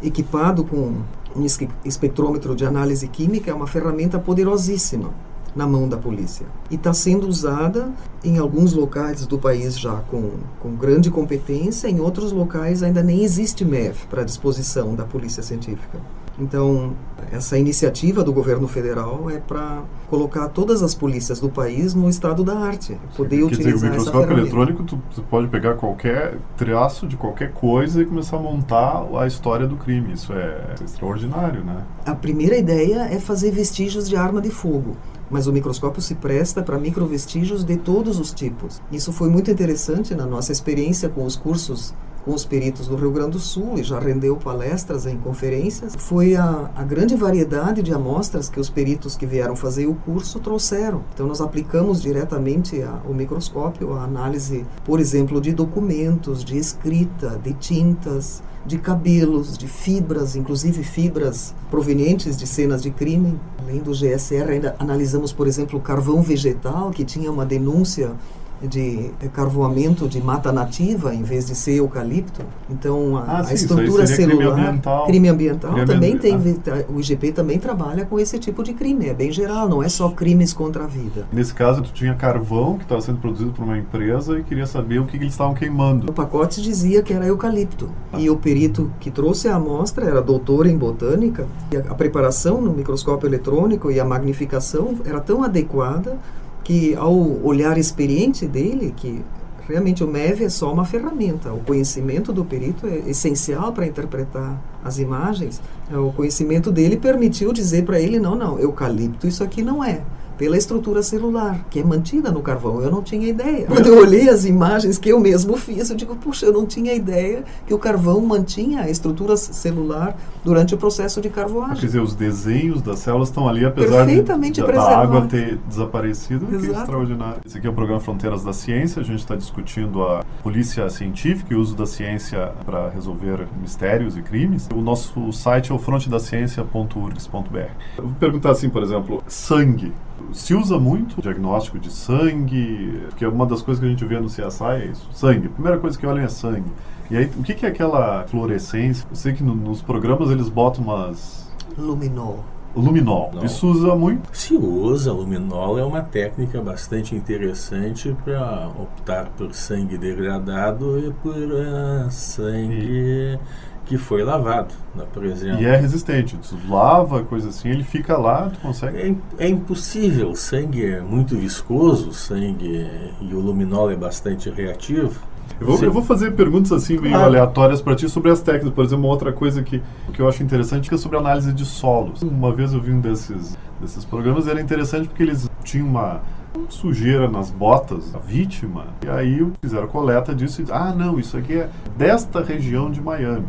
equipado 0.01 0.63
com 0.65 1.01
um 1.35 1.45
espectrômetro 1.83 2.55
de 2.55 2.65
análise 2.65 3.07
química, 3.07 3.51
é 3.51 3.53
uma 3.53 3.67
ferramenta 3.67 4.17
poderosíssima 4.17 5.11
na 5.55 5.65
mão 5.65 5.87
da 5.87 5.97
polícia. 5.97 6.45
E 6.69 6.75
está 6.75 6.93
sendo 6.93 7.27
usada 7.27 7.89
em 8.23 8.37
alguns 8.37 8.73
locais 8.73 9.25
do 9.25 9.39
país 9.39 9.79
já 9.79 9.95
com, 10.11 10.31
com 10.59 10.75
grande 10.75 11.09
competência, 11.09 11.87
em 11.87 11.99
outros 11.99 12.31
locais 12.31 12.83
ainda 12.83 13.01
nem 13.01 13.23
existe 13.23 13.63
MEF 13.63 14.05
para 14.07 14.23
disposição 14.23 14.95
da 14.95 15.05
polícia 15.05 15.41
científica. 15.41 15.99
Então, 16.37 16.93
essa 17.31 17.57
iniciativa 17.57 18.21
do 18.21 18.33
governo 18.33 18.67
federal 18.67 19.29
é 19.29 19.37
para 19.37 19.83
colocar 20.09 20.49
todas 20.49 20.83
as 20.83 20.93
polícias 20.93 21.39
do 21.39 21.49
país 21.49 21.93
no 21.93 22.09
estado 22.09 22.43
da 22.43 22.57
arte, 22.57 22.97
poder 23.15 23.37
Quer 23.37 23.43
utilizar 23.45 23.73
dizer, 23.73 23.87
o 23.87 23.89
microscópio 23.89 24.37
eletrônico, 24.37 24.83
tu, 24.83 25.01
tu, 25.13 25.23
pode 25.23 25.47
pegar 25.47 25.75
qualquer 25.75 26.37
traço 26.57 27.07
de 27.07 27.15
qualquer 27.15 27.53
coisa 27.53 28.01
e 28.01 28.05
começar 28.05 28.35
a 28.35 28.39
montar 28.41 29.07
a 29.17 29.25
história 29.25 29.65
do 29.65 29.77
crime. 29.77 30.13
Isso 30.13 30.33
é 30.33 30.75
extraordinário, 30.83 31.63
né? 31.63 31.83
A 32.05 32.13
primeira 32.13 32.57
ideia 32.57 33.07
é 33.09 33.17
fazer 33.17 33.51
vestígios 33.51 34.09
de 34.09 34.17
arma 34.17 34.41
de 34.41 34.49
fogo. 34.49 34.97
Mas 35.29 35.47
o 35.47 35.53
microscópio 35.53 36.01
se 36.01 36.15
presta 36.15 36.61
para 36.61 36.77
microvestígios 36.77 37.63
de 37.63 37.77
todos 37.77 38.19
os 38.19 38.31
tipos. 38.31 38.81
Isso 38.91 39.11
foi 39.11 39.29
muito 39.29 39.51
interessante 39.51 40.13
na 40.13 40.25
nossa 40.25 40.51
experiência 40.51 41.09
com 41.09 41.25
os 41.25 41.35
cursos 41.35 41.93
com 42.25 42.33
os 42.33 42.43
peritos 42.43 42.87
do 42.87 42.95
Rio 42.95 43.11
Grande 43.11 43.31
do 43.31 43.39
Sul 43.39 43.77
e 43.77 43.83
já 43.83 43.99
rendeu 43.99 44.35
palestras 44.35 45.05
em 45.05 45.15
conferências, 45.15 45.93
foi 45.95 46.35
a, 46.35 46.71
a 46.75 46.83
grande 46.83 47.15
variedade 47.15 47.83
de 47.83 47.93
amostras 47.93 48.49
que 48.49 48.59
os 48.59 48.67
peritos 48.67 49.15
que 49.15 49.27
vieram 49.27 49.55
fazer 49.55 49.85
o 49.85 49.93
curso 49.93 50.39
trouxeram. 50.39 51.03
Então, 51.13 51.27
nós 51.27 51.39
aplicamos 51.39 52.01
diretamente 52.01 52.81
a, 52.81 52.99
o 53.07 53.13
microscópio 53.13 53.93
a 53.93 54.03
análise, 54.03 54.65
por 54.83 54.99
exemplo, 54.99 55.39
de 55.39 55.53
documentos, 55.53 56.43
de 56.43 56.57
escrita, 56.57 57.39
de 57.43 57.53
tintas, 57.53 58.41
de 58.65 58.79
cabelos, 58.79 59.55
de 59.55 59.67
fibras, 59.67 60.35
inclusive 60.35 60.83
fibras 60.83 61.53
provenientes 61.69 62.35
de 62.35 62.47
cenas 62.47 62.81
de 62.81 62.89
crime. 62.89 63.39
Além 63.59 63.79
do 63.79 63.93
GSR, 63.93 64.49
ainda 64.49 64.75
analisamos, 64.79 65.31
por 65.31 65.45
exemplo, 65.45 65.79
carvão 65.79 66.23
vegetal, 66.23 66.89
que 66.89 67.05
tinha 67.05 67.31
uma 67.31 67.45
denúncia 67.45 68.13
de 68.61 69.11
carvoamento 69.33 70.07
de 70.07 70.21
mata 70.21 70.51
nativa 70.51 71.13
em 71.13 71.23
vez 71.23 71.45
de 71.45 71.53
ser 71.55 71.75
eucalipto. 71.75 72.41
Então 72.69 73.17
a, 73.17 73.21
Ah, 73.23 73.39
a 73.39 73.43
sim, 73.43 73.53
isso 73.55 73.65
estrutura 73.65 74.07
seria 74.07 74.25
crime 74.27 74.41
celular, 74.43 74.59
ambiental. 74.67 75.05
crime 75.05 75.29
ambiental 75.29 75.71
Crime 75.73 75.85
também 75.85 76.13
ambi- 76.13 76.19
tem 76.21 76.85
o 76.89 76.99
IGP 76.99 77.31
também 77.31 77.59
trabalha 77.59 78.05
com 78.05 78.19
esse 78.19 78.39
tipo 78.39 78.63
de 78.63 78.73
crime, 78.73 79.07
é 79.09 79.13
bem 79.13 79.31
geral, 79.31 79.67
não 79.67 79.83
é 79.83 79.89
só 79.89 80.09
crimes 80.09 80.53
contra 80.53 80.83
a 80.85 80.87
vida. 80.87 81.25
Nesse 81.31 81.53
caso, 81.53 81.81
tu 81.81 81.91
tinha 81.91 82.13
carvão 82.15 82.77
que 82.77 82.83
estava 82.83 83.01
sendo 83.01 83.19
produzido 83.19 83.51
por 83.51 83.63
uma 83.63 83.77
empresa 83.77 84.39
e 84.39 84.43
queria 84.43 84.65
saber 84.65 84.99
o 84.99 85.05
que, 85.05 85.17
que 85.17 85.23
eles 85.23 85.33
estavam 85.33 85.53
queimando. 85.53 86.09
O 86.09 86.13
pacote 86.13 86.61
dizia 86.61 87.01
que 87.03 87.13
era 87.13 87.25
eucalipto. 87.25 87.89
E 88.17 88.29
o 88.29 88.37
perito 88.37 88.91
que 88.99 89.11
trouxe 89.11 89.47
a 89.47 89.55
amostra 89.55 90.05
era 90.05 90.21
doutor 90.21 90.65
em 90.65 90.77
botânica. 90.77 91.45
E 91.71 91.77
a, 91.77 91.81
a 91.81 91.95
preparação 91.95 92.61
no 92.61 92.71
microscópio 92.71 93.27
eletrônico 93.27 93.91
e 93.91 93.99
a 93.99 94.05
magnificação 94.05 94.95
era 95.05 95.19
tão 95.19 95.43
adequada 95.43 96.17
que, 96.65 96.95
ao 96.95 97.15
olhar 97.43 97.77
experiente 97.77 98.47
dele, 98.47 98.91
que 98.97 99.23
realmente 99.67 100.03
o 100.03 100.07
MEV 100.07 100.45
é 100.45 100.49
só 100.49 100.73
uma 100.73 100.83
ferramenta. 100.83 101.53
O 101.53 101.59
conhecimento 101.59 102.33
do 102.33 102.43
perito 102.43 102.87
é 102.87 103.07
essencial 103.07 103.71
para 103.71 103.85
interpretar 103.85 104.59
as 104.83 104.97
imagens. 104.97 105.61
É, 105.91 105.97
O 105.97 106.11
conhecimento 106.11 106.71
dele 106.71 106.97
permitiu 106.97 107.53
dizer 107.53 107.85
para 107.85 107.99
ele: 107.99 108.19
não, 108.19 108.35
não, 108.35 108.59
eucalipto 108.59 109.27
isso 109.27 109.43
aqui 109.43 109.61
não 109.61 109.83
é. 109.83 110.01
Pela 110.37 110.57
estrutura 110.57 111.01
celular, 111.01 111.65
que 111.69 111.79
é 111.79 111.83
mantida 111.83 112.31
no 112.31 112.41
carvão. 112.41 112.81
Eu 112.81 112.91
não 112.91 113.01
tinha 113.01 113.27
ideia. 113.27 113.67
Quando 113.67 113.87
eu 113.87 113.99
olhei 113.99 114.29
as 114.29 114.45
imagens 114.45 114.97
que 114.97 115.09
eu 115.09 115.19
mesmo 115.19 115.55
fiz, 115.57 115.89
eu 115.89 115.95
digo, 115.95 116.15
puxa, 116.15 116.45
eu 116.45 116.53
não 116.53 116.65
tinha 116.65 116.93
ideia 116.93 117.43
que 117.65 117.73
o 117.73 117.79
carvão 117.79 118.19
mantinha 118.21 118.81
a 118.81 118.89
estrutura 118.89 119.37
celular 119.37 120.17
durante 120.43 120.73
o 120.75 120.77
processo 120.77 121.21
de 121.21 121.29
Quer 121.29 121.41
carvoagem. 121.41 121.79
dizer, 121.81 121.99
os 121.99 122.13
desenhos 122.13 122.81
das 122.81 122.99
células 122.99 123.29
estão 123.29 123.47
ali, 123.47 123.65
apesar 123.65 124.05
de, 124.05 124.21
da, 124.21 124.35
da 124.35 124.97
água 124.99 125.25
ter 125.27 125.57
desaparecido, 125.67 126.45
que 126.45 126.55
é 126.55 126.57
Exato. 126.57 126.79
extraordinário. 126.81 127.37
Esse 127.45 127.57
aqui 127.57 127.67
é 127.67 127.69
o 127.69 127.73
programa 127.73 127.99
Fronteiras 127.99 128.43
da 128.43 128.53
Ciência, 128.53 129.01
a 129.01 129.05
gente 129.05 129.19
está 129.19 129.35
discutindo 129.35 130.03
a 130.03 130.23
polícia 130.43 130.89
científica 130.89 131.53
e 131.53 131.57
o 131.57 131.59
uso 131.61 131.75
da 131.75 131.85
ciência 131.85 132.51
para 132.65 132.89
resolver 132.89 133.47
mistérios 133.61 134.15
e 134.17 134.21
crimes. 134.21 134.67
O 134.73 134.81
nosso 134.81 135.31
site 135.31 135.71
é 135.71 135.75
o 135.75 135.79
frontedaciencia.urgs.br. 135.79 137.69
Eu 137.97 138.03
vou 138.03 138.13
perguntar 138.19 138.51
assim, 138.51 138.69
por 138.69 138.83
exemplo, 138.83 139.23
sangue. 139.27 139.93
Se 140.33 140.53
usa 140.53 140.77
muito 140.79 141.21
diagnóstico 141.21 141.77
de 141.79 141.91
sangue, 141.91 143.01
porque 143.09 143.25
uma 143.25 143.45
das 143.45 143.61
coisas 143.61 143.79
que 143.81 143.85
a 143.87 143.89
gente 143.89 144.05
vê 144.05 144.19
no 144.19 144.27
CSI 144.27 144.63
é 144.81 144.85
isso, 144.87 145.07
sangue. 145.11 145.47
A 145.47 145.51
primeira 145.51 145.77
coisa 145.77 145.97
que 145.97 146.05
olham 146.05 146.23
é 146.23 146.27
sangue. 146.27 146.71
E 147.11 147.17
aí, 147.17 147.31
o 147.37 147.43
que, 147.43 147.53
que 147.53 147.65
é 147.65 147.69
aquela 147.69 148.23
fluorescência? 148.27 149.05
Eu 149.09 149.15
sei 149.15 149.33
que 149.33 149.43
no- 149.43 149.55
nos 149.55 149.81
programas 149.81 150.29
eles 150.31 150.49
botam 150.49 150.83
umas 150.83 151.51
Luminol. 151.77 152.43
luminol. 152.75 153.31
Não. 153.33 153.45
Isso 153.45 153.67
usa 153.69 153.95
muito. 153.95 154.27
Se 154.35 154.55
usa, 154.55 155.11
luminol 155.13 155.77
é 155.77 155.83
uma 155.83 156.01
técnica 156.01 156.61
bastante 156.61 157.15
interessante 157.15 158.15
para 158.23 158.69
optar 158.79 159.27
por 159.37 159.53
sangue 159.53 159.97
degradado 159.97 160.97
e 160.99 161.11
por 161.21 161.35
ah, 161.57 162.07
sangue 162.09 163.37
que 163.85 163.97
foi 163.97 164.23
lavado, 164.23 164.73
por 165.13 165.23
exemplo. 165.25 165.61
E 165.61 165.65
é 165.65 165.75
resistente. 165.75 166.37
Tu 166.37 166.57
lava, 166.69 167.23
coisa 167.23 167.49
assim, 167.49 167.69
ele 167.69 167.83
fica 167.83 168.17
lá, 168.17 168.49
tu 168.49 168.59
consegue. 168.59 168.97
É, 168.97 169.45
é 169.45 169.47
impossível, 169.47 170.31
o 170.31 170.35
sangue 170.35 170.85
é 170.85 171.01
muito 171.01 171.35
viscoso, 171.35 172.09
o 172.09 172.13
sangue 172.13 172.89
e 173.21 173.33
o 173.33 173.39
luminol 173.39 173.91
é 173.91 173.95
bastante 173.95 174.49
reativo. 174.49 175.19
Eu 175.61 175.67
vou, 175.67 175.83
eu 175.83 175.91
vou 175.91 176.01
fazer 176.01 176.31
perguntas 176.31 176.71
assim 176.71 176.97
meio 176.97 177.13
Claro. 177.13 177.27
aleatórias 177.27 177.81
para 177.81 177.95
ti 177.95 178.09
sobre 178.09 178.29
as 178.31 178.41
técnicas. 178.41 178.73
Por 178.73 178.83
exemplo, 178.83 179.05
uma 179.05 179.13
outra 179.13 179.31
coisa 179.31 179.61
que, 179.63 179.81
que 180.11 180.19
eu 180.19 180.27
acho 180.27 180.43
interessante 180.43 180.93
é 180.93 180.97
sobre 180.97 181.17
análise 181.17 181.53
de 181.53 181.63
solos. 181.63 182.21
Uma 182.23 182.51
vez 182.51 182.73
eu 182.73 182.81
vi 182.81 182.91
um 182.91 182.99
desses, 182.99 183.57
desses 183.79 184.03
programas, 184.03 184.47
era 184.47 184.59
interessante 184.59 185.07
porque 185.07 185.23
eles 185.23 185.49
tinham 185.63 185.87
uma 185.87 186.21
sujeira 186.69 187.29
nas 187.29 187.51
botas 187.51 188.11
da 188.11 188.19
vítima, 188.19 188.87
e 189.05 189.09
aí 189.09 189.45
fizeram 189.61 189.87
coleta 189.87 190.33
disso 190.33 190.61
e 190.61 190.65
ah, 190.71 190.93
não, 190.95 191.19
isso 191.19 191.35
aqui 191.37 191.53
é 191.53 191.69
desta 191.97 192.41
região 192.41 192.89
de 192.89 193.01
Miami. 193.01 193.45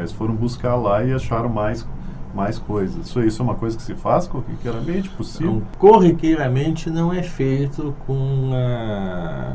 Eles 0.00 0.12
foram 0.12 0.34
buscar 0.34 0.74
lá 0.74 1.02
e 1.04 1.12
acharam 1.12 1.48
mais, 1.48 1.86
mais 2.34 2.58
coisas. 2.58 3.06
Isso, 3.06 3.20
isso 3.22 3.42
é 3.42 3.44
uma 3.44 3.54
coisa 3.54 3.76
que 3.76 3.82
se 3.82 3.94
faz 3.94 4.26
corriqueiramente, 4.26 5.08
possível? 5.10 5.56
Então, 5.56 5.68
corriqueiramente 5.78 6.90
não 6.90 7.12
é 7.12 7.22
feito 7.22 7.94
com 8.06 8.50
a. 8.54 9.54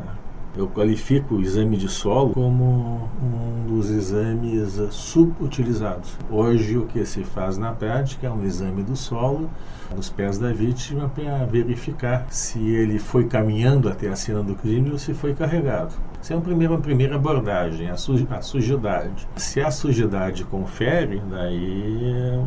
Eu 0.54 0.68
qualifico 0.68 1.36
o 1.36 1.40
exame 1.40 1.78
de 1.78 1.88
solo 1.88 2.34
como 2.34 3.08
um 3.22 3.66
dos 3.66 3.88
exames 3.88 4.78
subutilizados. 4.90 6.18
Hoje, 6.30 6.76
o 6.76 6.84
que 6.84 7.06
se 7.06 7.24
faz 7.24 7.56
na 7.56 7.72
prática 7.72 8.26
é 8.26 8.30
um 8.30 8.44
exame 8.44 8.82
do 8.82 8.94
solo 8.94 9.48
nos 9.96 10.10
pés 10.10 10.38
da 10.38 10.52
vítima 10.52 11.08
para 11.08 11.46
verificar 11.46 12.26
se 12.28 12.58
ele 12.58 12.98
foi 12.98 13.24
caminhando 13.24 13.88
até 13.88 14.08
a 14.08 14.16
cena 14.16 14.42
do 14.42 14.54
crime 14.54 14.90
ou 14.90 14.98
se 14.98 15.14
foi 15.14 15.32
carregado. 15.32 15.94
Essa 16.20 16.34
é 16.34 16.36
uma 16.36 16.42
primeira, 16.42 16.74
uma 16.74 16.80
primeira 16.80 17.16
abordagem, 17.16 17.88
a, 17.88 17.96
su, 17.96 18.26
a 18.30 18.42
sujidade. 18.42 19.26
Se 19.36 19.58
a 19.62 19.70
sujidade 19.70 20.44
confere, 20.44 21.22
daí 21.30 22.44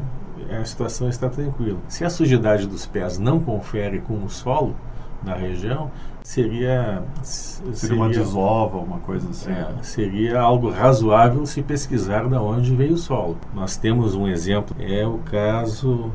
a 0.51 0.63
situação 0.63 1.09
está 1.09 1.27
tranquila. 1.27 1.79
Se 1.87 2.05
a 2.05 2.09
sujidade 2.11 2.67
dos 2.67 2.85
pés 2.85 3.17
não 3.17 3.39
confere 3.39 3.99
com 3.99 4.23
o 4.23 4.29
solo 4.29 4.75
na 5.23 5.33
região, 5.33 5.89
seria 6.25 7.03
Seria 7.21 7.95
uma 7.95 8.09
desova, 8.09 8.77
uma 8.79 8.97
coisa 8.99 9.29
assim. 9.29 9.51
é, 9.51 9.67
seria 9.83 10.41
algo 10.41 10.71
razoável 10.71 11.45
se 11.45 11.61
pesquisar 11.61 12.27
de 12.27 12.35
onde 12.35 12.75
veio 12.75 12.93
o 12.93 12.97
solo. 12.97 13.37
Nós 13.53 13.77
temos 13.77 14.15
um 14.15 14.27
exemplo, 14.27 14.75
é 14.79 15.05
o 15.05 15.19
caso, 15.19 16.11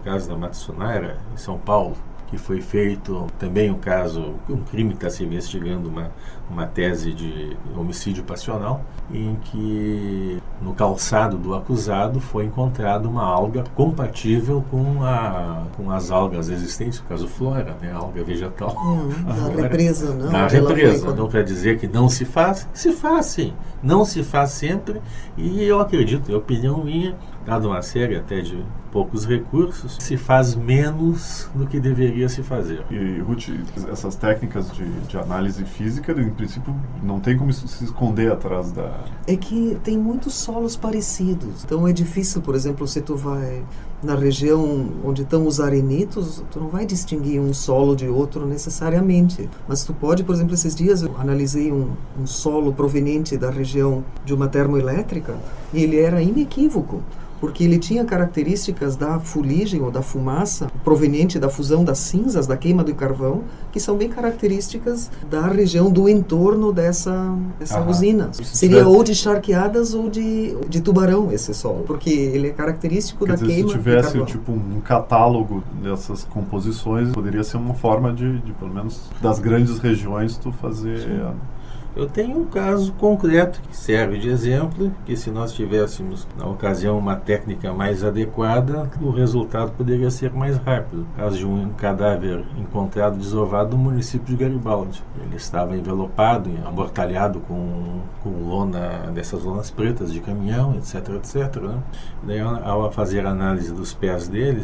o 0.00 0.02
caso 0.02 0.30
da 0.30 0.36
Matsunaira, 0.36 1.18
em 1.34 1.36
São 1.36 1.58
Paulo, 1.58 1.94
que 2.30 2.38
foi 2.38 2.60
feito 2.60 3.26
também 3.38 3.70
um 3.70 3.78
caso, 3.78 4.34
um 4.48 4.58
crime 4.58 4.90
que 4.90 4.96
está 4.96 5.10
se 5.10 5.24
investigando, 5.24 5.88
uma, 5.88 6.10
uma 6.48 6.64
tese 6.64 7.12
de 7.12 7.56
homicídio 7.76 8.22
passional, 8.22 8.84
em 9.12 9.36
que 9.42 10.38
no 10.62 10.72
calçado 10.72 11.36
do 11.36 11.54
acusado 11.54 12.20
foi 12.20 12.44
encontrada 12.44 13.08
uma 13.08 13.24
alga 13.24 13.64
compatível 13.74 14.64
com, 14.70 15.02
a, 15.02 15.64
com 15.76 15.90
as 15.90 16.10
algas 16.12 16.48
existentes, 16.48 17.00
no 17.00 17.06
caso 17.06 17.26
flora, 17.26 17.76
né, 17.80 17.90
a 17.92 17.96
alga 17.96 18.22
vegetal. 18.22 18.76
Hum, 18.78 19.08
na 19.26 19.34
Agora, 19.34 19.62
represa, 19.62 20.14
não? 20.14 20.30
Na 20.30 20.48
foi 20.48 20.60
represa, 20.60 21.06
quando- 21.06 21.18
não 21.18 21.28
quer 21.28 21.42
dizer 21.42 21.78
que 21.80 21.88
não 21.88 22.08
se 22.08 22.24
faz, 22.24 22.68
se 22.72 22.92
faz 22.92 23.26
sim, 23.26 23.52
não 23.82 24.04
se 24.04 24.22
faz 24.22 24.50
sempre, 24.50 25.00
e 25.36 25.64
eu 25.64 25.80
acredito, 25.80 26.30
é 26.30 26.36
opinião 26.36 26.84
minha, 26.84 27.16
dada 27.44 27.66
uma 27.66 27.82
série 27.82 28.14
até 28.16 28.40
de 28.40 28.62
poucos 28.92 29.24
recursos, 29.24 29.96
se 30.00 30.16
faz 30.16 30.54
menos 30.54 31.48
do 31.54 31.66
que 31.66 31.80
deveria 31.80 32.28
se 32.28 32.42
fazer. 32.42 32.84
E, 32.90 33.20
Ruth, 33.20 33.48
essas 33.90 34.16
técnicas 34.16 34.70
de, 34.72 34.84
de 34.84 35.16
análise 35.16 35.64
física, 35.64 36.12
em 36.12 36.30
princípio, 36.30 36.74
não 37.02 37.20
tem 37.20 37.36
como 37.36 37.52
se 37.52 37.84
esconder 37.84 38.32
atrás 38.32 38.72
da. 38.72 39.04
É 39.26 39.36
que 39.36 39.78
tem 39.82 39.96
muitos 39.96 40.34
solos 40.34 40.76
parecidos. 40.76 41.64
Então 41.64 41.86
é 41.86 41.92
difícil, 41.92 42.40
por 42.40 42.54
exemplo, 42.54 42.86
se 42.86 43.00
tu 43.00 43.16
vai 43.16 43.62
na 44.02 44.14
região 44.14 44.88
onde 45.04 45.22
estão 45.22 45.46
os 45.46 45.60
arenitos, 45.60 46.42
tu 46.50 46.58
não 46.58 46.68
vai 46.68 46.86
distinguir 46.86 47.40
um 47.40 47.52
solo 47.52 47.94
de 47.94 48.08
outro 48.08 48.46
necessariamente. 48.46 49.48
Mas 49.68 49.84
tu 49.84 49.92
pode, 49.92 50.24
por 50.24 50.34
exemplo, 50.34 50.54
esses 50.54 50.74
dias 50.74 51.02
eu 51.02 51.14
analisei 51.18 51.70
um, 51.70 51.92
um 52.18 52.26
solo 52.26 52.72
proveniente 52.72 53.36
da 53.36 53.50
região 53.50 54.02
de 54.24 54.32
uma 54.32 54.48
termoelétrica 54.48 55.36
e 55.72 55.82
ele 55.82 55.98
era 55.98 56.22
inequívoco. 56.22 57.02
Porque 57.40 57.64
ele 57.64 57.78
tinha 57.78 58.04
características 58.04 58.96
da 58.96 59.18
fuligem 59.18 59.80
ou 59.80 59.90
da 59.90 60.02
fumaça 60.02 60.70
proveniente 60.84 61.38
da 61.38 61.48
fusão 61.48 61.82
das 61.82 61.98
cinzas, 61.98 62.46
da 62.46 62.56
queima 62.56 62.84
do 62.84 62.94
carvão, 62.94 63.42
que 63.72 63.80
são 63.80 63.96
bem 63.96 64.08
características 64.10 65.10
da 65.30 65.46
região 65.48 65.90
do 65.90 66.08
entorno 66.08 66.72
dessa, 66.72 67.34
dessa 67.58 67.78
Aham. 67.78 67.90
usina. 67.90 68.28
Se 68.32 68.44
Seria 68.44 68.78
tivesse- 68.80 68.96
ou 68.96 69.02
de 69.04 69.14
charqueadas 69.14 69.94
ou 69.94 70.10
de, 70.10 70.54
de 70.68 70.80
tubarão 70.80 71.32
esse 71.32 71.54
solo, 71.54 71.84
porque 71.86 72.10
ele 72.10 72.48
é 72.48 72.50
característico 72.50 73.24
Quer 73.24 73.32
da 73.32 73.34
dizer, 73.36 73.46
se 73.48 73.54
queima 73.54 73.68
do 73.68 73.72
tivesse 73.78 74.08
carvão. 74.08 74.26
tipo 74.26 74.52
um 74.52 74.80
catálogo 74.80 75.62
dessas 75.82 76.24
composições, 76.24 77.10
poderia 77.12 77.42
ser 77.44 77.56
uma 77.56 77.74
forma 77.74 78.12
de, 78.12 78.38
de, 78.40 78.52
pelo 78.52 78.72
menos, 78.74 79.00
das 79.22 79.38
grandes 79.38 79.78
regiões, 79.78 80.36
tu 80.36 80.52
fazer. 80.52 81.08
a- 81.22 81.59
Eu 81.96 82.06
tenho 82.06 82.38
um 82.38 82.44
caso 82.44 82.92
concreto 82.92 83.60
que 83.62 83.76
serve 83.76 84.16
de 84.16 84.28
exemplo, 84.28 84.92
que 85.04 85.16
se 85.16 85.28
nós 85.28 85.52
tivéssemos, 85.52 86.26
na 86.38 86.46
ocasião, 86.46 86.96
uma 86.96 87.16
técnica 87.16 87.72
mais 87.72 88.04
adequada, 88.04 88.88
o 89.02 89.10
resultado 89.10 89.72
poderia 89.72 90.08
ser 90.08 90.32
mais 90.32 90.56
rápido. 90.56 91.04
Caso 91.16 91.38
de 91.38 91.46
um 91.46 91.70
cadáver 91.70 92.44
encontrado 92.56 93.16
desovado 93.16 93.76
no 93.76 93.82
município 93.82 94.26
de 94.26 94.36
Garibaldi. 94.36 95.02
Ele 95.20 95.34
estava 95.34 95.76
envelopado, 95.76 96.48
amortalhado 96.64 97.40
com, 97.40 98.00
com 98.22 98.30
lona, 98.48 99.10
dessas 99.12 99.42
lonas 99.42 99.70
pretas 99.70 100.12
de 100.12 100.20
caminhão, 100.20 100.76
etc, 100.76 101.08
etc. 101.16 101.56
Né? 101.60 101.78
Daí, 102.22 102.40
ao 102.40 102.90
fazer 102.92 103.26
a 103.26 103.30
análise 103.30 103.74
dos 103.74 103.92
pés 103.92 104.28
dele, 104.28 104.62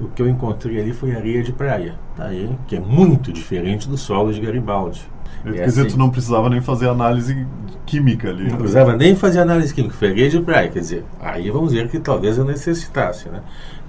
o 0.00 0.08
que 0.08 0.22
eu 0.22 0.28
encontrei 0.28 0.80
ali 0.80 0.94
foi 0.94 1.14
areia 1.14 1.42
de 1.42 1.52
praia, 1.52 1.94
daí, 2.16 2.56
que 2.66 2.76
é 2.76 2.80
muito 2.80 3.30
diferente 3.30 3.86
do 3.86 3.98
solo 3.98 4.32
de 4.32 4.40
Garibaldi. 4.40 5.13
É 5.44 5.52
Quer 5.52 5.66
dizer, 5.66 5.80
assim, 5.82 5.90
tu 5.90 5.98
não 5.98 6.10
precisava 6.10 6.48
nem 6.48 6.60
fazer 6.60 6.88
análise 6.88 7.46
química 7.86 8.30
ali. 8.30 8.44
Não 8.44 8.52
né? 8.52 8.56
precisava 8.56 8.96
nem 8.96 9.14
fazer 9.14 9.40
análise 9.40 9.74
química, 9.74 9.94
foi 9.94 10.08
areia 10.08 10.30
de 10.30 10.40
praia. 10.40 10.68
Quer 10.68 10.80
dizer, 10.80 11.04
aí 11.20 11.50
vamos 11.50 11.72
ver 11.72 11.88
que 11.88 11.98
talvez 11.98 12.38
eu 12.38 12.44
necessitasse, 12.44 13.28
né? 13.28 13.42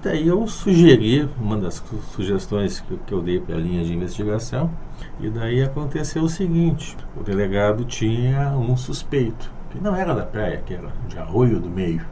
Daí 0.04 0.28
eu 0.28 0.46
sugeri, 0.48 1.28
uma 1.42 1.58
das 1.58 1.84
sugestões 2.14 2.80
que, 2.80 2.96
que 3.08 3.12
eu 3.12 3.22
dei 3.22 3.40
para 3.40 3.56
a 3.56 3.58
linha 3.58 3.84
de 3.84 3.92
investigação, 3.92 4.70
e 5.20 5.30
daí 5.30 5.64
aconteceu 5.64 6.22
o 6.22 6.30
seguinte: 6.30 6.96
o 7.18 7.24
delegado 7.24 7.84
tinha 7.86 8.52
um 8.52 8.78
suspeito, 8.78 9.52
que 9.72 9.80
não 9.80 9.96
era 9.96 10.14
da 10.14 10.24
praia, 10.24 10.62
que 10.64 10.76
era 10.76 10.90
de 11.08 11.18
Arroio 11.18 11.60
do 11.60 11.70
Meio, 11.70 12.06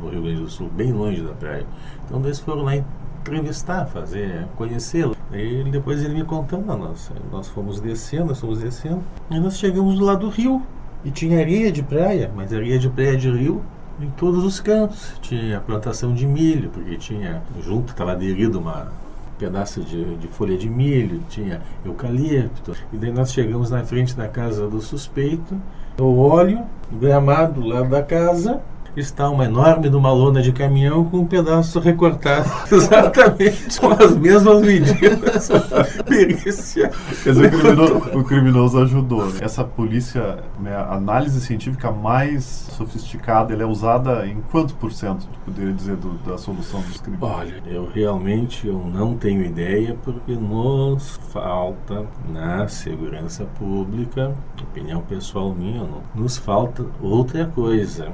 no 0.00 0.10
Rio 0.10 0.22
Grande 0.22 0.42
do 0.42 0.48
Sul, 0.48 0.70
bem 0.72 0.92
longe 0.92 1.20
da 1.20 1.32
praia. 1.32 1.66
Então 2.04 2.22
eles 2.22 2.38
foram 2.38 2.62
lá 2.62 2.76
entrevistar, 2.76 3.86
fazer, 3.86 4.46
conhecê-lo. 4.56 5.16
E 5.32 5.64
depois 5.70 6.02
ele 6.02 6.14
me 6.14 6.24
contando, 6.24 6.66
nós, 6.66 7.10
nós 7.30 7.48
fomos 7.48 7.80
descendo, 7.80 8.26
nós 8.26 8.40
fomos 8.40 8.60
descendo, 8.60 9.02
e 9.30 9.38
nós 9.38 9.58
chegamos 9.58 9.98
do 9.98 10.04
lado 10.04 10.20
do 10.20 10.28
rio. 10.28 10.62
E 11.04 11.10
tinha 11.10 11.38
areia 11.38 11.70
de 11.70 11.82
praia, 11.82 12.30
mas 12.34 12.52
areia 12.52 12.78
de 12.78 12.88
praia 12.88 13.16
de 13.16 13.30
rio 13.30 13.62
em 14.00 14.10
todos 14.10 14.44
os 14.44 14.60
cantos. 14.60 15.14
Tinha 15.20 15.60
plantação 15.60 16.14
de 16.14 16.26
milho, 16.26 16.70
porque 16.70 16.96
tinha 16.96 17.42
junto, 17.62 17.90
estava 17.90 18.12
aderido 18.12 18.58
uma 18.58 18.90
pedaço 19.38 19.80
de, 19.82 20.16
de, 20.16 20.26
folha 20.26 20.58
de 20.58 20.68
milho, 20.68 21.22
tinha 21.28 21.62
eucalipto. 21.84 22.72
E 22.92 22.96
daí 22.96 23.12
nós 23.12 23.32
chegamos 23.32 23.70
na 23.70 23.84
frente 23.84 24.16
da 24.16 24.28
casa 24.28 24.66
do 24.66 24.80
suspeito. 24.80 25.56
Eu 25.96 26.18
olho, 26.18 26.62
gramado 26.92 27.60
do 27.60 27.66
lado 27.66 27.88
da 27.88 28.02
casa, 28.02 28.60
está 28.96 29.28
uma 29.28 29.44
enorme 29.44 29.88
numa 29.88 30.12
lona 30.12 30.42
de 30.42 30.52
caminhão 30.52 31.04
com 31.04 31.18
um 31.18 31.26
pedaço 31.26 31.78
recortado 31.80 32.48
exatamente 32.70 33.80
com 33.80 33.88
as 33.92 34.16
mesmas 34.16 34.62
medidas. 34.62 35.48
Perícia. 36.06 36.90
Quer 37.22 37.30
dizer, 37.32 37.46
o 37.46 37.58
criminoso, 37.58 38.18
o 38.18 38.24
criminoso 38.24 38.82
ajudou. 38.82 39.26
Né? 39.26 39.40
Essa 39.40 39.64
polícia, 39.64 40.38
né, 40.58 40.74
a 40.74 40.94
análise 40.94 41.40
científica 41.40 41.90
mais 41.90 42.44
sofisticada, 42.44 43.52
ela 43.52 43.62
é 43.62 43.66
usada 43.66 44.26
em 44.26 44.40
quanto 44.50 44.74
por 44.74 44.92
cento, 44.92 45.28
poderia 45.44 45.72
dizer, 45.72 45.96
do, 45.96 46.14
da 46.18 46.38
solução 46.38 46.80
dos 46.82 47.00
crimes? 47.00 47.22
Olha, 47.22 47.62
eu 47.66 47.88
realmente 47.92 48.66
eu 48.66 48.78
não 48.78 49.16
tenho 49.16 49.44
ideia 49.44 49.96
porque 50.02 50.32
nos 50.32 51.18
falta 51.30 52.06
na 52.28 52.68
segurança 52.68 53.44
pública, 53.58 54.34
opinião 54.60 55.00
pessoal 55.00 55.54
minha, 55.54 55.80
não, 55.80 56.02
nos 56.14 56.36
falta 56.36 56.84
outra 57.00 57.46
coisa 57.46 58.12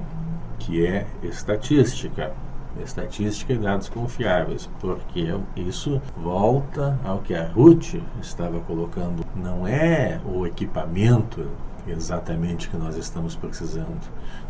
que 0.58 0.84
é 0.84 1.06
estatística. 1.22 2.32
Estatística 2.82 3.52
e 3.52 3.58
dados 3.58 3.88
confiáveis, 3.88 4.68
porque 4.80 5.32
isso 5.54 6.02
volta 6.16 6.98
ao 7.04 7.20
que 7.20 7.32
a 7.32 7.46
Ruth 7.46 7.94
estava 8.20 8.58
colocando. 8.60 9.24
Não 9.36 9.64
é 9.64 10.20
o 10.26 10.44
equipamento 10.44 11.48
exatamente 11.86 12.68
que 12.68 12.76
nós 12.76 12.96
estamos 12.96 13.36
precisando. 13.36 14.00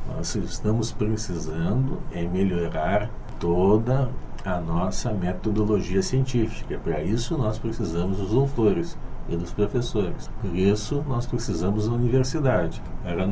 Nós 0.08 0.34
estamos 0.36 0.90
precisando 0.90 1.98
é 2.12 2.22
melhorar 2.22 3.10
toda 3.38 4.10
a 4.44 4.60
nossa 4.60 5.12
metodologia 5.12 6.02
científica. 6.02 6.78
Para 6.82 7.02
isso 7.02 7.36
nós 7.36 7.58
precisamos 7.58 8.18
dos 8.18 8.30
doutores 8.30 8.96
e 9.28 9.36
dos 9.36 9.52
professores. 9.52 10.30
Por 10.40 10.54
isso, 10.54 11.04
nós 11.08 11.26
precisamos 11.26 11.88
da 11.88 11.94
universidade 11.94 12.82
para 13.02 13.26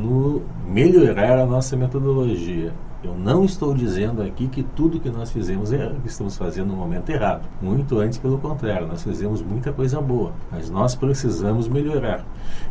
melhorar 0.67 1.39
a 1.39 1.45
nossa 1.45 1.75
metodologia. 1.75 2.73
Eu 3.03 3.17
não 3.17 3.43
estou 3.43 3.73
dizendo 3.73 4.21
aqui 4.21 4.47
que 4.47 4.63
tudo 4.63 4.97
que 4.97 5.09
nós 5.09 5.29
fizemos 5.29 5.73
é 5.73 5.93
que 6.01 6.07
estamos 6.07 6.37
fazendo 6.37 6.67
no 6.67 6.77
momento 6.77 7.09
errado. 7.09 7.41
Muito 7.61 7.99
antes, 7.99 8.17
pelo 8.17 8.37
contrário, 8.37 8.87
nós 8.87 9.03
fizemos 9.03 9.41
muita 9.41 9.73
coisa 9.73 9.99
boa, 9.99 10.31
mas 10.49 10.69
nós 10.69 10.95
precisamos 10.95 11.67
melhorar. 11.67 12.23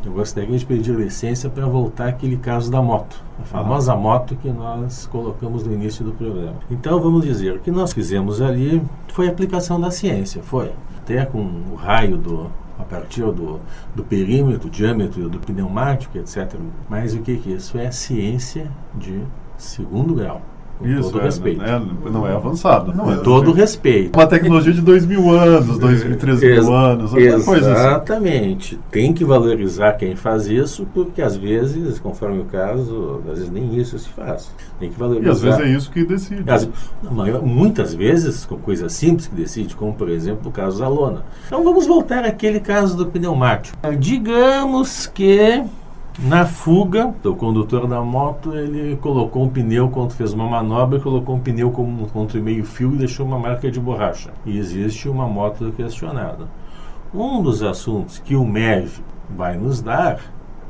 Eu 0.02 0.11
gostaria 0.11 0.57
de 0.57 0.64
pedir 0.64 0.95
licença 0.95 1.50
para 1.50 1.67
voltar 1.67 2.08
aquele 2.08 2.39
caso 2.39 2.71
da 2.71 2.80
moto, 2.80 3.23
a 3.39 3.45
famosa 3.45 3.95
moto 3.95 4.35
que 4.37 4.49
nós 4.49 5.04
colocamos 5.04 5.65
no 5.65 5.75
início 5.75 6.02
do 6.02 6.13
programa. 6.13 6.56
Então, 6.71 6.99
vamos 6.99 7.26
dizer, 7.26 7.56
o 7.56 7.61
que 7.61 7.71
nós 7.71 7.93
fizemos 7.93 8.41
ali 8.41 8.82
foi 9.08 9.28
aplicação 9.28 9.78
da 9.78 9.91
ciência, 9.91 10.43
foi 10.43 10.73
até 10.97 11.26
com 11.26 11.41
o 11.71 11.75
raio 11.75 12.17
do, 12.17 12.50
a 12.78 12.85
partir 12.85 13.23
do, 13.32 13.61
do 13.95 14.04
perímetro, 14.04 14.69
diâmetro 14.69 15.28
do 15.28 15.39
pneumático, 15.39 16.17
etc. 16.19 16.54
Mas 16.89 17.15
o 17.15 17.21
que, 17.21 17.37
que 17.37 17.52
é 17.52 17.56
isso? 17.56 17.78
É 17.78 17.91
ciência 17.91 18.71
de 18.95 19.23
segundo 19.56 20.15
grau. 20.15 20.43
Com 20.78 20.87
Isso, 20.89 21.11
todo 21.11 21.21
é, 21.21 21.25
respeito. 21.25 21.63
É, 21.63 21.80
não 22.11 22.26
é 22.26 22.35
avançado. 22.35 22.93
Com 22.93 23.13
é, 23.13 23.17
todo 23.17 23.52
respeito. 23.52 24.19
Uma 24.19 24.26
tecnologia 24.26 24.73
de 24.73 24.80
dois 24.80 25.06
mil 25.06 25.30
anos, 25.30 25.78
dois 25.78 26.04
mil, 26.04 26.17
três 26.17 26.41
mil 26.41 26.50
Ex 26.50 26.69
anos, 26.69 27.13
coisa 27.45 27.73
assim. 27.73 27.80
Exatamente. 27.80 28.80
Tem 28.91 29.13
que 29.13 29.25
valorizar 29.25 29.93
quem 29.93 30.17
faz 30.17 30.47
isso, 30.47 30.87
porque 30.93 31.23
às 31.23 31.37
vezes, 31.37 31.99
conforme 31.99 32.41
o 32.41 32.45
caso, 32.45 33.21
às 33.30 33.39
vezes 33.39 33.50
nem 33.50 33.76
isso 33.76 33.99
se 33.99 34.08
faz. 34.08 34.50
Tem 34.80 34.91
que 34.91 34.99
valorizar. 34.99 35.28
E 35.28 35.30
às 35.30 35.41
vezes 35.41 35.61
é 35.61 35.69
isso 35.69 35.91
que 35.91 36.04
decide. 36.04 36.50
As, 36.50 36.69
muitas 37.43 37.95
vezes, 37.95 38.45
com 38.45 38.56
coisas 38.56 38.93
simples 38.93 39.26
que 39.28 39.35
decide, 39.35 39.76
como 39.76 39.93
por 39.93 40.08
exemplo 40.08 40.49
o 40.49 40.52
caso 40.52 40.80
da 40.80 40.89
lona. 40.89 41.25
Então 41.47 41.63
vamos 41.63 41.87
voltar 41.87 42.25
àquele 42.25 42.61
caso 42.61 42.97
do 42.97 43.06
pneumático. 43.06 43.76
Digamos 43.99 45.06
que 45.06 45.63
na 46.18 46.44
fuga, 46.44 47.14
o 47.25 47.34
condutor 47.34 47.86
da 47.86 48.02
moto 48.02 48.54
ele 48.54 48.96
colocou 48.96 49.44
um 49.44 49.48
pneu 49.48 49.88
quando 49.88 50.12
fez 50.12 50.34
uma 50.34 50.46
manobra, 50.46 51.00
colocou 51.00 51.36
um 51.36 51.40
pneu 51.40 51.70
como 51.70 52.06
contra 52.08 52.38
meio 52.38 52.64
fio 52.64 52.92
e 52.92 52.98
deixou 52.98 53.25
uma 53.26 53.38
marca 53.38 53.70
de 53.70 53.80
borracha. 53.80 54.30
E 54.44 54.58
existe 54.58 55.08
uma 55.08 55.26
moto 55.26 55.72
questionada. 55.72 56.48
Um 57.14 57.42
dos 57.42 57.62
assuntos 57.62 58.18
que 58.18 58.36
o 58.36 58.44
MEV 58.44 59.02
vai 59.30 59.56
nos 59.56 59.80
dar 59.80 60.20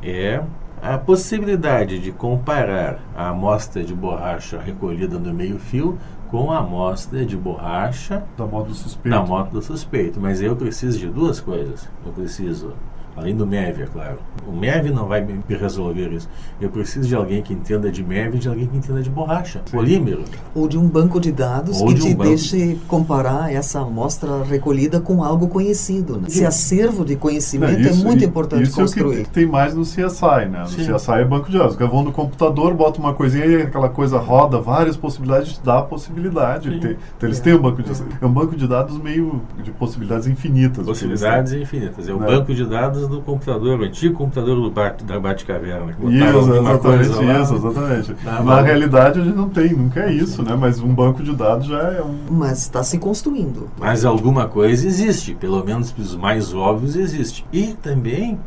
é 0.01 0.41
a 0.81 0.97
possibilidade 0.97 1.99
de 1.99 2.13
comparar 2.13 3.01
a 3.17 3.29
amostra 3.29 3.83
de 3.83 3.95
borracha 3.95 4.61
recolhida 4.61 5.19
no 5.19 5.35
meio 5.35 5.59
fio 5.59 5.99
com 6.31 6.51
a 6.51 6.59
amostra 6.59 7.27
de 7.27 7.37
borracha 7.37 8.25
da 8.39 8.47
moto 8.47 8.69
do 8.69 8.75
suspeito. 8.75 9.17
Da 9.17 9.23
moto 9.25 9.51
do 9.51 9.63
suspeito. 9.63 10.21
Mas 10.21 10.41
eu 10.41 10.55
preciso 10.57 10.99
de 10.99 11.09
duas 11.09 11.41
coisas. 11.41 11.89
Eu 12.07 12.13
preciso 12.13 12.75
Além 13.15 13.37
do 13.37 13.47
MEV, 13.47 13.83
é 13.83 13.87
claro. 13.87 14.19
O 14.47 14.53
MEV 14.53 14.91
não 14.91 15.07
vai 15.07 15.21
me 15.21 15.43
resolver 15.49 16.13
isso. 16.13 16.29
Eu 16.61 16.71
preciso 16.71 17.07
de 17.07 17.15
alguém 17.15 17.43
que 17.43 17.53
entenda 17.53 17.91
de 17.91 18.03
MEV 18.03 18.37
e 18.37 18.39
de 18.39 18.49
alguém 18.49 18.67
que 18.67 18.77
entenda 18.77 19.03
de 19.03 19.11
borracha, 19.11 19.61
polímero. 19.71 20.25
Ou 20.55 20.67
de 20.67 20.79
um 20.79 20.89
banco 20.89 21.21
de 21.21 21.31
dados 21.31 21.81
Ou 21.81 21.89
que 21.89 21.95
de 21.95 22.03
um 22.03 22.05
te 22.07 22.15
banco... 22.15 22.29
deixe 22.31 22.79
comparar 22.89 23.53
essa 23.53 23.81
amostra 23.81 24.43
recolhida 24.43 24.99
com 24.99 25.23
algo 25.23 25.49
conhecido. 25.49 26.17
Né? 26.17 26.29
Esse 26.29 26.45
acervo 26.45 27.05
de 27.05 27.17
conhecimento 27.17 27.73
não, 27.73 27.79
é 27.79 27.83
isso, 27.83 28.01
é 28.01 28.05
muito 28.05 28.25
importante 28.25 28.63
isso 28.63 28.81
construir. 28.81 29.19
É 29.19 29.21
o 29.21 29.25
que 29.25 29.31
tem 29.31 29.47
mais 29.47 29.75
no 29.75 29.83
CSI, 29.83 30.49
né? 30.51 30.61
No 30.61 30.69
Sim. 30.69 30.93
CSI 30.93 31.13
é 31.13 31.25
banco 31.25 31.51
de 31.51 31.59
dados. 31.59 31.77
Vão 31.77 32.03
no 32.03 32.13
computador, 32.13 32.73
bota 32.75 32.99
uma 32.99 33.13
coisinha 33.13 33.45
e 33.45 33.63
aquela 33.63 33.91
coisa 33.91 34.19
roda, 34.19 34.59
várias 34.59 34.97
possibilidades, 34.97 35.61
dá 35.63 35.81
a 35.81 35.83
possibilidade. 35.83 36.71
Tem, 36.81 36.93
então 36.93 37.29
eles 37.29 37.41
é. 37.41 37.43
têm 37.43 37.55
um 37.55 37.61
banco 37.61 37.83
de 37.83 37.89
dados. 37.89 38.05
É 38.21 38.27
um 38.27 38.33
banco 38.33 38.57
de 38.57 38.67
dados 38.67 38.99
meio 38.99 39.43
de 39.63 39.71
possibilidades 39.73 40.27
infinitas. 40.27 40.87
Possibilidades 40.87 41.53
infinitas. 41.53 42.09
É 42.09 42.15
um 42.15 42.21
né? 42.21 42.27
banco 42.27 42.55
de 42.55 42.65
dados 42.65 43.02
do 43.07 43.21
computador, 43.21 43.81
o 43.81 43.85
antigo 43.85 44.15
computador 44.15 44.57
do 44.61 44.71
Bat, 44.71 45.05
da 45.05 45.19
Batcaverna. 45.19 45.97
Isso, 46.09 46.55
exatamente 46.55 47.43
isso, 47.43 47.55
exatamente. 47.55 48.15
Tá, 48.25 48.43
Na 48.43 48.61
realidade 48.61 49.21
a 49.21 49.25
gente 49.25 49.37
não 49.37 49.49
tem, 49.49 49.73
nunca 49.73 50.01
é 50.01 50.13
isso, 50.13 50.43
né? 50.43 50.57
Mas 50.59 50.81
um 50.81 50.95
banco 50.95 51.23
de 51.23 51.35
dados 51.35 51.67
já 51.67 51.81
é 51.81 52.03
um... 52.03 52.17
Mas 52.31 52.59
está 52.59 52.83
se 52.83 52.99
construindo. 52.99 53.69
Mas 53.79 54.05
alguma 54.05 54.49
coisa 54.49 54.87
existe, 54.87 55.35
pelo 55.35 55.65
menos 55.65 55.95
os 55.97 56.17
mais 56.17 56.55
óbvios 56.55 56.97
existe. 56.97 57.45
E 57.53 57.75
também 57.75 58.39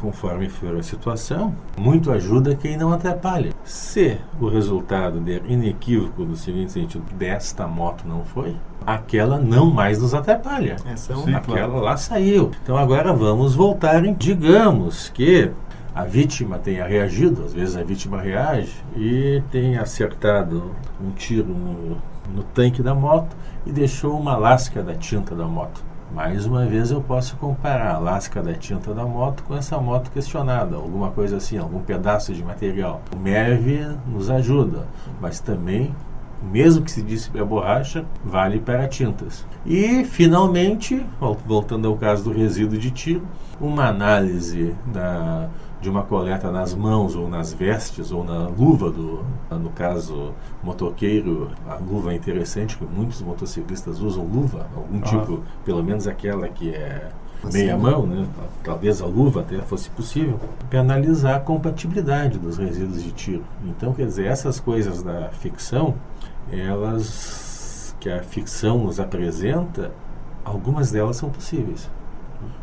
conforme 0.00 0.48
for 0.48 0.76
a 0.76 0.82
situação, 0.82 1.54
muito 1.78 2.10
ajuda 2.10 2.54
quem 2.54 2.76
não 2.76 2.92
atrapalha. 2.92 3.52
Se 3.64 4.18
o 4.40 4.48
resultado 4.48 5.20
der 5.20 5.42
inequívoco 5.48 6.24
no 6.24 6.36
seguinte 6.36 6.72
sentido, 6.72 7.04
desta 7.14 7.66
moto 7.66 8.06
não 8.06 8.24
foi, 8.24 8.56
aquela 8.86 9.38
não 9.38 9.70
mais 9.70 10.00
nos 10.00 10.14
atrapalha. 10.14 10.76
Essa 10.86 11.12
é 11.12 11.16
uma... 11.16 11.38
Aquela 11.38 11.68
claro. 11.68 11.80
lá 11.80 11.96
saiu. 11.96 12.50
Então 12.62 12.76
agora 12.76 13.12
vamos 13.12 13.54
voltar 13.54 14.04
em, 14.04 14.14
digamos 14.14 15.08
que 15.08 15.50
a 15.94 16.04
vítima 16.04 16.58
tenha 16.58 16.86
reagido, 16.86 17.42
às 17.44 17.54
vezes 17.54 17.74
a 17.74 17.82
vítima 17.82 18.20
reage 18.20 18.74
e 18.94 19.42
tenha 19.50 19.80
acertado 19.80 20.72
um 21.00 21.10
tiro 21.10 21.48
no, 21.48 21.96
no 22.34 22.42
tanque 22.54 22.82
da 22.82 22.94
moto 22.94 23.34
e 23.64 23.72
deixou 23.72 24.18
uma 24.18 24.36
lasca 24.36 24.82
da 24.82 24.94
tinta 24.94 25.34
da 25.34 25.46
moto 25.46 25.82
Mais 26.14 26.46
uma 26.46 26.64
vez 26.64 26.90
eu 26.90 27.00
posso 27.00 27.36
comparar 27.36 27.94
a 27.94 27.98
lasca 27.98 28.42
da 28.42 28.54
tinta 28.54 28.94
da 28.94 29.04
moto 29.04 29.42
com 29.42 29.54
essa 29.54 29.78
moto 29.78 30.10
questionada, 30.10 30.76
alguma 30.76 31.10
coisa 31.10 31.36
assim, 31.36 31.58
algum 31.58 31.80
pedaço 31.80 32.32
de 32.32 32.42
material. 32.42 33.02
O 33.14 33.18
MEV 33.18 33.96
nos 34.06 34.30
ajuda, 34.30 34.86
mas 35.20 35.40
também 35.40 35.94
mesmo 36.42 36.84
que 36.84 36.90
se 36.90 37.02
disse 37.02 37.30
para 37.30 37.44
borracha, 37.44 38.04
vale 38.24 38.60
para 38.60 38.86
tintas. 38.86 39.44
E, 39.64 40.04
finalmente, 40.04 41.04
voltando 41.44 41.88
ao 41.88 41.96
caso 41.96 42.24
do 42.24 42.32
resíduo 42.32 42.78
de 42.78 42.90
tiro, 42.90 43.26
uma 43.60 43.86
análise 43.86 44.74
da, 44.86 45.48
de 45.86 45.90
uma 45.90 46.02
coleta 46.02 46.50
nas 46.50 46.74
mãos 46.74 47.14
ou 47.14 47.28
nas 47.28 47.52
vestes 47.52 48.10
ou 48.10 48.24
na 48.24 48.48
luva 48.48 48.90
do, 48.90 49.24
no 49.52 49.70
caso 49.70 50.32
motoqueiro, 50.60 51.48
a 51.64 51.76
luva 51.76 52.12
é 52.12 52.16
interessante, 52.16 52.76
que 52.76 52.84
muitos 52.84 53.22
motociclistas 53.22 54.00
usam 54.00 54.24
luva, 54.24 54.66
algum 54.74 55.00
tipo, 55.00 55.44
pelo 55.64 55.84
menos 55.84 56.08
aquela 56.08 56.48
que 56.48 56.70
é 56.70 57.08
meia 57.52 57.76
mão, 57.78 58.04
né? 58.04 58.26
talvez 58.64 59.00
a 59.00 59.06
luva 59.06 59.42
até 59.42 59.58
fosse 59.58 59.88
possível, 59.90 60.40
para 60.68 60.80
analisar 60.80 61.36
a 61.36 61.40
compatibilidade 61.40 62.36
dos 62.36 62.56
resíduos 62.56 63.00
de 63.00 63.12
tiro. 63.12 63.44
Então, 63.64 63.92
quer 63.92 64.06
dizer, 64.06 64.26
essas 64.26 64.58
coisas 64.58 65.04
da 65.04 65.28
ficção 65.28 65.94
elas 66.50 67.94
que 68.00 68.10
a 68.10 68.24
ficção 68.24 68.78
nos 68.78 68.98
apresenta, 68.98 69.92
algumas 70.44 70.90
delas 70.90 71.16
são 71.16 71.30
possíveis. 71.30 71.88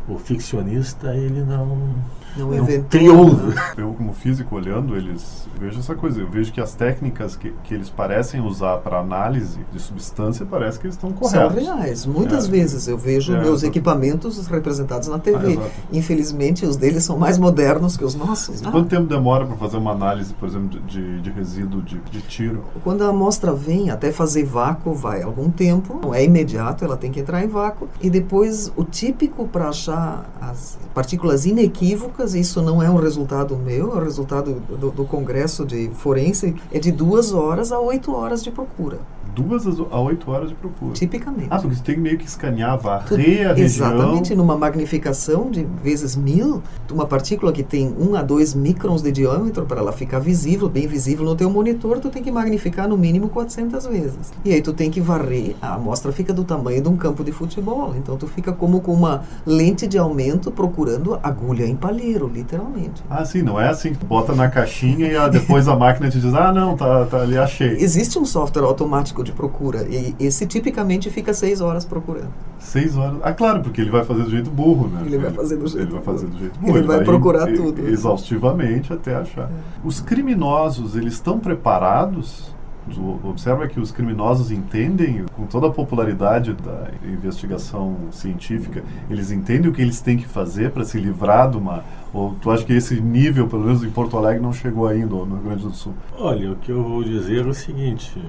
O 0.08 0.18
ficcionista 0.18 1.14
ele 1.14 1.42
não 1.42 1.94
não, 2.36 2.50
não 2.50 2.66
criou. 2.90 3.30
Eu, 3.78 3.94
como 3.94 4.12
físico, 4.12 4.56
olhando, 4.56 4.96
eles 4.96 5.46
vejo 5.56 5.78
essa 5.78 5.94
coisa. 5.94 6.20
Eu 6.20 6.28
vejo 6.28 6.52
que 6.52 6.60
as 6.60 6.74
técnicas 6.74 7.36
que, 7.36 7.54
que 7.62 7.72
eles 7.72 7.88
parecem 7.88 8.40
usar 8.40 8.78
para 8.78 8.98
análise 8.98 9.60
de 9.72 9.78
substância 9.80 10.44
parece 10.44 10.80
que 10.80 10.86
eles 10.86 10.96
estão 10.96 11.12
corretos. 11.12 11.64
São 11.64 11.76
reais. 11.76 12.04
Muitas 12.06 12.48
É. 12.48 12.50
vezes 12.50 12.88
eu 12.88 12.98
vejo 12.98 13.32
É, 13.32 13.36
meus 13.40 13.60
exato. 13.62 13.66
equipamentos 13.66 14.46
representados 14.48 15.06
na 15.06 15.14
Ah, 15.14 15.20
TV. 15.20 15.52
exato. 15.52 15.70
Infelizmente, 15.92 16.66
os 16.66 16.76
deles 16.76 17.04
são 17.04 17.16
mais 17.16 17.38
modernos 17.38 17.96
que 17.96 18.04
os 18.04 18.16
nossos. 18.16 18.62
Ah, 18.66 18.70
Quanto 18.72 18.88
tempo 18.88 19.06
demora 19.06 19.46
para 19.46 19.56
fazer 19.56 19.76
uma 19.76 19.92
análise, 19.92 20.34
por 20.34 20.48
exemplo, 20.48 20.68
de, 20.68 20.80
de, 20.80 21.20
de 21.20 21.30
resíduo 21.30 21.82
de, 21.82 21.98
de 22.10 22.20
tiro? 22.22 22.64
Quando 22.82 23.04
a 23.04 23.08
amostra 23.10 23.52
vem, 23.54 23.90
até 23.90 24.10
fazer 24.10 24.44
vácuo 24.44 24.92
vai 24.92 25.22
algum 25.22 25.48
tempo, 25.48 26.00
não 26.02 26.12
é 26.12 26.24
imediato, 26.24 26.84
ela 26.84 26.96
tem 26.96 27.12
que 27.12 27.20
entrar 27.20 27.44
em 27.44 27.48
vácuo. 27.48 27.88
E 28.00 28.10
depois, 28.10 28.72
o 28.76 28.82
típico 28.82 29.46
para 29.46 29.63
achar 29.68 30.30
as 30.40 30.78
partículas 30.94 31.44
inequívocas, 31.44 32.34
isso 32.34 32.62
não 32.62 32.82
é 32.82 32.88
um 32.88 32.96
resultado 32.96 33.56
meu, 33.56 33.92
é 33.92 33.96
o 33.96 34.04
resultado 34.04 34.54
do, 34.54 34.90
do 34.90 35.04
Congresso 35.04 35.64
de 35.64 35.90
Forense, 35.94 36.54
é 36.72 36.78
de 36.78 36.92
duas 36.92 37.32
horas 37.32 37.72
a 37.72 37.80
oito 37.80 38.14
horas 38.14 38.42
de 38.42 38.50
procura, 38.50 38.98
Duas 39.34 39.66
a 39.66 40.00
oito 40.00 40.30
horas 40.30 40.50
de 40.50 40.54
procura. 40.54 40.92
tipicamente. 40.92 41.48
Ah, 41.50 41.58
porque 41.58 41.74
você 41.74 41.82
tem 41.82 41.98
meio 41.98 42.16
que 42.16 42.24
escanear, 42.24 42.78
varrer 42.78 43.50
a 43.50 43.52
região. 43.52 43.88
Exatamente, 43.90 44.32
numa 44.32 44.56
magnificação 44.56 45.50
de 45.50 45.64
vezes 45.82 46.14
mil, 46.14 46.62
uma 46.92 47.04
partícula 47.04 47.52
que 47.52 47.64
tem 47.64 47.92
1 47.98 48.14
a 48.14 48.22
2 48.22 48.54
microns 48.54 49.02
de 49.02 49.10
diâmetro, 49.10 49.66
para 49.66 49.80
ela 49.80 49.90
ficar 49.90 50.20
visível, 50.20 50.68
bem 50.68 50.86
visível 50.86 51.24
no 51.24 51.34
teu 51.34 51.50
monitor, 51.50 51.98
tu 51.98 52.10
tem 52.10 52.22
que 52.22 52.30
magnificar 52.30 52.88
no 52.88 52.96
mínimo 52.96 53.28
400 53.28 53.86
vezes. 53.86 54.32
E 54.44 54.52
aí 54.52 54.62
tu 54.62 54.72
tem 54.72 54.88
que 54.88 55.00
varrer, 55.00 55.56
a 55.60 55.74
amostra 55.74 56.12
fica 56.12 56.32
do 56.32 56.44
tamanho 56.44 56.80
de 56.80 56.88
um 56.88 56.96
campo 56.96 57.24
de 57.24 57.32
futebol, 57.32 57.92
então 57.96 58.16
tu 58.16 58.28
fica 58.28 58.52
como 58.52 58.80
com 58.80 58.92
uma 58.92 59.24
lente 59.56 59.86
de 59.86 59.96
aumento 59.98 60.50
procurando 60.50 61.18
agulha 61.22 61.64
em 61.66 61.76
palheiro, 61.76 62.26
literalmente. 62.32 63.02
Ah, 63.08 63.24
sim, 63.24 63.42
não 63.42 63.60
é 63.60 63.68
assim 63.68 63.92
que 63.92 63.98
tu 63.98 64.06
bota 64.06 64.34
na 64.34 64.48
caixinha 64.48 65.06
e 65.06 65.16
ah, 65.16 65.28
depois 65.28 65.68
a 65.68 65.76
máquina 65.76 66.10
te 66.10 66.20
diz, 66.20 66.34
ah, 66.34 66.52
não, 66.52 66.76
tá, 66.76 67.04
tá 67.06 67.20
ali, 67.22 67.36
achei. 67.38 67.72
Existe 67.78 68.18
um 68.18 68.24
software 68.24 68.64
automático 68.64 69.22
de 69.24 69.32
procura, 69.32 69.86
e 69.88 70.14
esse 70.18 70.46
tipicamente 70.46 71.10
fica 71.10 71.32
6 71.32 71.60
horas 71.60 71.84
procurando. 71.84 72.32
Seis 72.58 72.96
horas. 72.96 73.18
Ah, 73.22 73.32
claro, 73.32 73.60
porque 73.60 73.80
ele 73.80 73.90
vai 73.90 74.04
fazer 74.04 74.22
do 74.22 74.30
jeito 74.30 74.50
burro, 74.50 74.88
né? 74.88 75.02
Ele 75.04 75.18
vai 75.18 75.30
fazer 75.30 75.56
do 75.56 75.66
jeito 75.66 75.82
Ele 75.82 75.90
vai 75.92 76.00
burro. 76.00 76.12
fazer 76.14 76.26
do 76.26 76.38
jeito 76.38 76.58
Ele 76.62 76.72
burro. 76.72 76.86
vai 76.86 77.04
procurar 77.04 77.50
e- 77.50 77.54
tudo. 77.54 77.86
É. 77.86 77.90
Exaustivamente 77.90 78.92
até 78.92 79.14
achar. 79.14 79.50
Os 79.84 80.00
criminosos, 80.00 80.96
eles 80.96 81.12
estão 81.14 81.38
preparados? 81.38 82.53
Tu 82.92 83.20
Observa 83.24 83.66
que 83.66 83.80
os 83.80 83.90
criminosos 83.90 84.50
entendem, 84.50 85.24
com 85.34 85.46
toda 85.46 85.68
a 85.68 85.70
popularidade 85.70 86.52
da 86.52 86.88
investigação 87.04 87.96
científica, 88.10 88.82
eles 89.10 89.30
entendem 89.30 89.70
o 89.70 89.74
que 89.74 89.82
eles 89.82 90.00
têm 90.00 90.16
que 90.16 90.26
fazer 90.26 90.70
para 90.70 90.84
se 90.84 90.98
livrar 90.98 91.50
de 91.50 91.56
uma. 91.56 91.84
Ou 92.12 92.34
tu 92.40 92.50
acha 92.50 92.64
que 92.64 92.72
esse 92.72 93.00
nível, 93.00 93.48
pelo 93.48 93.64
menos 93.64 93.82
em 93.82 93.90
Porto 93.90 94.16
Alegre, 94.16 94.42
não 94.42 94.52
chegou 94.52 94.86
ainda, 94.86 95.14
ou 95.14 95.26
no 95.26 95.36
Rio 95.36 95.44
Grande 95.44 95.62
do 95.62 95.74
Sul? 95.74 95.94
Olha, 96.18 96.52
o 96.52 96.56
que 96.56 96.70
eu 96.70 96.82
vou 96.82 97.02
dizer 97.02 97.46
é 97.46 97.48
o 97.48 97.54
seguinte: 97.54 98.20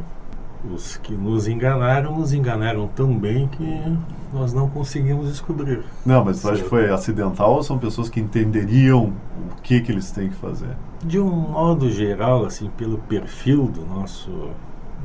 os 0.74 0.98
que 0.98 1.14
nos 1.14 1.48
enganaram, 1.48 2.18
nos 2.18 2.34
enganaram 2.34 2.88
tão 2.88 3.18
bem 3.18 3.48
que 3.48 3.98
nós 4.34 4.54
não 4.54 4.70
conseguimos 4.70 5.30
descobrir. 5.30 5.84
Não, 6.06 6.24
mas 6.24 6.42
tu 6.42 6.50
acha 6.50 6.64
que 6.64 6.70
foi 6.70 6.90
acidental 6.90 7.54
ou 7.54 7.64
são 7.64 7.78
pessoas 7.78 8.10
que 8.10 8.20
entenderiam 8.20 9.14
o 9.52 9.62
que, 9.62 9.82
que 9.82 9.92
eles 9.92 10.12
têm 10.12 10.30
que 10.30 10.36
fazer? 10.36 10.76
De 11.04 11.20
um 11.20 11.30
modo 11.30 11.90
geral, 11.90 12.46
assim, 12.46 12.70
pelo 12.78 12.98
perfil 12.98 13.68
do 13.68 13.86
nosso, 13.86 14.32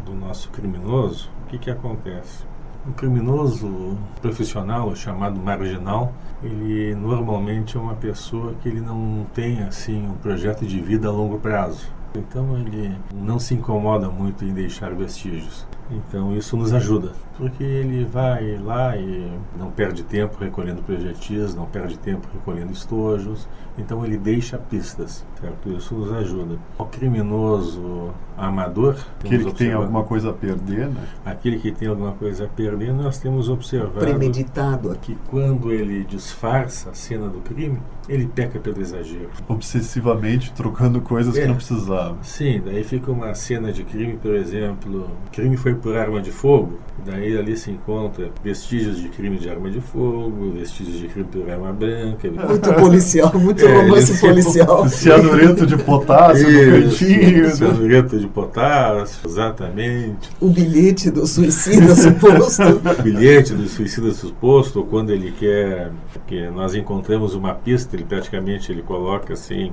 do 0.05 0.15
nosso 0.15 0.51
criminoso, 0.51 1.31
o 1.45 1.49
que, 1.49 1.59
que 1.59 1.71
acontece? 1.71 2.45
O 2.89 2.93
criminoso 2.93 3.97
profissional, 4.23 4.95
chamado 4.97 5.39
marginal, 5.39 6.13
ele 6.43 6.95
normalmente 6.95 7.77
é 7.77 7.81
uma 7.81 7.95
pessoa 7.95 8.55
que 8.63 8.69
ele 8.69 8.81
não 8.81 9.27
tem 9.35 9.63
assim 9.63 10.07
um 10.09 10.15
projeto 10.15 10.65
de 10.65 10.81
vida 10.81 11.09
a 11.09 11.11
longo 11.11 11.39
prazo. 11.39 11.87
Então 12.15 12.59
ele 12.59 12.97
não 13.15 13.39
se 13.39 13.55
incomoda 13.55 14.09
muito 14.09 14.45
em 14.45 14.53
deixar 14.53 14.93
vestígios. 14.95 15.67
Então 15.91 16.37
isso 16.37 16.57
nos 16.57 16.73
ajuda, 16.73 17.13
porque 17.37 17.65
ele 17.65 18.05
vai 18.05 18.57
lá 18.59 18.97
e 18.97 19.31
não 19.59 19.71
perde 19.71 20.03
tempo 20.03 20.37
recolhendo 20.39 20.83
projetis, 20.83 21.55
não 21.55 21.67
perde 21.67 21.99
tempo 21.99 22.29
recolhendo 22.33 22.73
estojos, 22.73 23.49
então 23.81 24.05
ele 24.05 24.17
deixa 24.17 24.59
pistas, 24.59 25.25
certo? 25.41 25.71
Isso 25.73 25.95
nos 25.95 26.13
ajuda. 26.13 26.57
O 26.79 26.85
criminoso 26.85 28.11
amador, 28.37 28.97
Aquele 29.23 29.45
que 29.45 29.55
tem 29.55 29.73
alguma 29.73 30.03
coisa 30.05 30.31
a 30.31 30.33
perder, 30.33 30.89
né? 30.89 31.05
aquele 31.27 31.59
que 31.59 31.71
tem 31.73 31.89
alguma 31.89 32.13
coisa 32.13 32.45
a 32.45 32.49
perder, 32.49 32.93
nós 32.95 33.19
temos 33.19 33.49
observado 33.51 33.99
Premeditado 33.99 34.91
aqui. 34.91 35.15
que 35.15 35.19
quando 35.31 35.71
ele 35.73 36.05
disfarça 36.05 36.89
a 36.91 36.95
cena 36.95 37.29
do 37.29 37.39
crime, 37.41 37.79
ele 38.09 38.27
peca 38.27 38.59
pelo 38.59 38.81
exagero. 38.81 39.29
Obsessivamente 39.47 40.53
trocando 40.53 41.01
coisas 41.01 41.37
É. 41.37 41.43
que 41.43 41.47
não 41.49 41.55
precisava. 41.57 42.17
Sim, 42.23 42.63
daí 42.65 42.83
fica 42.83 43.11
uma 43.11 43.35
cena 43.35 43.71
de 43.73 43.85
crime, 43.85 44.17
por 44.21 44.35
exemplo, 44.35 45.11
crime 45.33 45.57
foi 45.57 45.75
por 45.75 45.97
arma 45.97 46.21
de 46.23 46.31
fogo, 46.33 46.79
daí 47.05 47.37
ali 47.37 47.57
se 47.57 47.71
encontra 47.71 48.31
vestígios 48.43 48.99
de 49.01 49.09
crime 49.11 49.37
de 49.39 49.49
arma 49.51 49.71
de 49.71 49.81
fogo, 49.83 50.51
vestígios 50.53 50.99
de 50.99 51.09
crime 51.09 51.29
por 51.31 51.49
arma 51.51 51.73
branca. 51.73 52.31
Muito 52.31 52.73
policial, 52.75 53.33
muito 53.39 53.65
romance 53.71 54.13
esse- 54.13 54.21
policial. 54.21 54.89
Cianureto 54.91 55.67
de 55.67 55.77
potássio 55.77 56.49
no 56.49 56.83
cantinho. 56.91 57.43
né? 57.45 57.51
cianureto 57.51 58.19
de 58.19 58.27
potássio, 58.27 59.21
exatamente. 59.27 60.31
O 60.41 60.49
bilhete 60.49 61.11
do 61.11 61.27
suicida 61.27 61.95
suposto. 61.97 62.63
O 62.63 63.03
bilhete 63.03 63.55
do 63.55 63.69
suicida 63.69 64.13
suposto, 64.13 64.83
quando 64.85 65.11
ele 65.11 65.33
quer 65.33 65.91
que 66.27 66.49
nós 66.51 66.75
encontramos 66.75 67.35
uma 67.35 67.55
pista, 67.55 67.97
ele 67.97 68.05
praticamente 68.05 68.71
ele 68.71 68.83
coloca 68.83 69.33
assim 69.33 69.73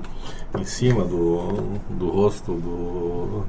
em 0.57 0.63
cima 0.63 1.03
do, 1.03 1.63
do 1.89 2.09
rosto 2.09 2.53
do, 2.53 3.43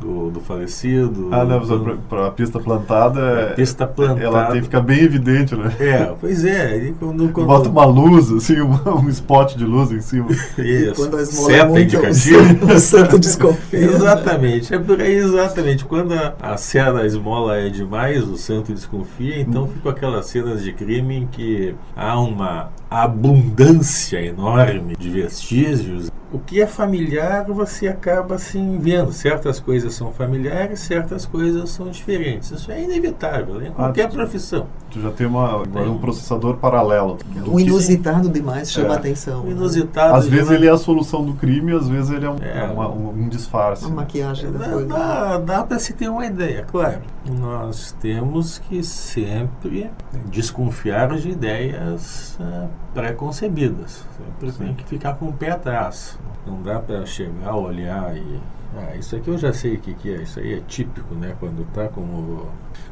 do, 0.00 0.30
do 0.30 0.40
falecido. 0.40 1.28
Ah, 1.32 1.44
não, 1.44 1.58
mas 1.60 1.68
pra, 1.82 1.96
pra 2.08 2.30
pista 2.30 2.58
plantada, 2.58 3.50
A 3.50 3.54
pista 3.54 3.86
plantada. 3.86 4.22
ela 4.24 4.44
tem 4.46 4.56
que 4.56 4.62
ficar 4.64 4.80
bem 4.80 5.00
evidente, 5.00 5.54
né? 5.56 5.72
É, 5.80 6.14
pois 6.20 6.44
é. 6.44 6.76
E 6.76 6.92
quando, 6.92 7.28
quando, 7.32 7.46
Bota 7.46 7.68
uma 7.68 7.84
luz, 7.84 8.30
assim, 8.30 8.60
um, 8.60 8.70
um 9.04 9.08
spot 9.08 9.54
de 9.56 9.64
luz 9.64 9.90
em 9.90 10.00
cima. 10.00 10.28
Isso, 10.30 10.94
Quando 10.96 11.16
a 11.16 11.22
esmola 11.22 11.52
é 11.52 11.56
seta 11.56 11.68
muito, 11.68 11.78
o 11.78 11.80
indicativa. 11.80 12.44
santo- 12.60 12.74
o 12.74 12.78
santo 12.80 13.18
desconfia. 13.18 13.78
Exatamente, 13.80 14.74
é 14.74 14.78
por 14.78 15.00
aí 15.00 15.14
exatamente. 15.14 15.84
Quando 15.84 16.14
a, 16.14 16.34
a 16.40 16.56
cena, 16.56 17.00
a 17.00 17.06
esmola 17.06 17.56
é 17.56 17.68
demais, 17.68 18.22
o 18.26 18.36
santo 18.36 18.72
desconfia, 18.72 19.40
então 19.40 19.66
ficam 19.66 19.90
aquelas 19.90 20.26
cenas 20.26 20.62
de 20.62 20.72
crime 20.72 21.16
em 21.16 21.26
que 21.26 21.74
há 21.96 22.18
uma 22.20 22.70
abundância 22.90 24.20
enorme 24.20 24.94
de 24.98 25.10
vestígios. 25.10 26.10
O 26.32 26.38
que 26.38 26.60
é 26.60 26.66
familiar 26.66 27.44
você 27.46 27.88
acaba 27.88 28.36
assim 28.36 28.78
vendo. 28.78 29.12
Certas 29.12 29.58
coisas 29.58 29.94
são 29.94 30.12
familiares, 30.12 30.80
certas 30.80 31.26
coisas 31.26 31.70
são 31.70 31.90
diferentes. 31.90 32.52
Isso 32.52 32.70
é 32.70 32.82
inevitável 32.82 33.60
em 33.60 33.72
qualquer 33.72 34.08
profissão. 34.08 34.68
Tu 34.90 35.00
já 35.00 35.10
tem 35.12 35.26
uma, 35.26 35.62
agora 35.62 35.88
um 35.88 35.98
processador 35.98 36.56
paralelo. 36.56 37.16
O 37.46 37.56
que- 37.56 37.62
inusitado 37.62 38.28
demais 38.28 38.72
chama 38.72 38.88
É. 38.88 38.92
a 38.92 38.96
atenção. 38.96 39.42
O 39.42 39.44
né? 39.44 39.52
inusitado. 39.52 40.16
Às 40.16 40.26
vezes 40.26 40.48
de- 40.48 40.54
ele 40.54 40.66
é 40.66 40.70
a 40.70 40.76
solução 40.76 41.24
do 41.24 41.34
crime, 41.34 41.72
às 41.72 41.88
vezes 41.88 42.10
ele 42.10 42.26
é 42.26 42.30
um, 42.30 42.36
É. 42.42 42.64
uma- 42.64 42.88
um, 42.88 43.10
um 43.10 43.28
disfarce. 43.28 43.84
A 43.84 43.88
né? 43.88 43.94
maquiagem 43.94 44.50
da 44.50 44.58
coisa. 44.68 44.86
dá, 44.86 45.38
dá 45.38 45.62
para 45.62 45.78
se 45.78 45.92
ter 45.92 46.08
uma 46.08 46.26
ideia, 46.26 46.64
claro. 46.68 47.02
Nós 47.38 47.94
temos 48.00 48.58
que 48.58 48.82
sempre 48.82 49.88
desconfiar 50.26 51.14
de 51.16 51.30
ideias 51.30 52.36
ah, 52.40 52.66
pré-concebidas. 52.92 54.04
Sempre 54.40 54.52
tem 54.66 54.74
que 54.74 54.84
ficar 54.84 55.14
com 55.14 55.26
o 55.28 55.32
pé 55.32 55.50
atrás. 55.52 56.18
Não 56.46 56.60
dá 56.62 56.78
para 56.80 57.04
chegar, 57.06 57.54
olhar 57.54 58.16
e 58.16 58.40
Ah, 58.76 58.94
isso 58.96 59.16
aqui 59.16 59.28
eu 59.28 59.36
já 59.36 59.52
sei 59.52 59.74
o 59.74 59.78
que, 59.80 59.92
que 59.94 60.14
é. 60.14 60.22
Isso 60.22 60.38
aí 60.38 60.54
é 60.54 60.60
típico, 60.66 61.12
né? 61.16 61.34
Quando 61.40 61.62
está 61.62 61.88
com 61.88 62.02
o, 62.02 62.46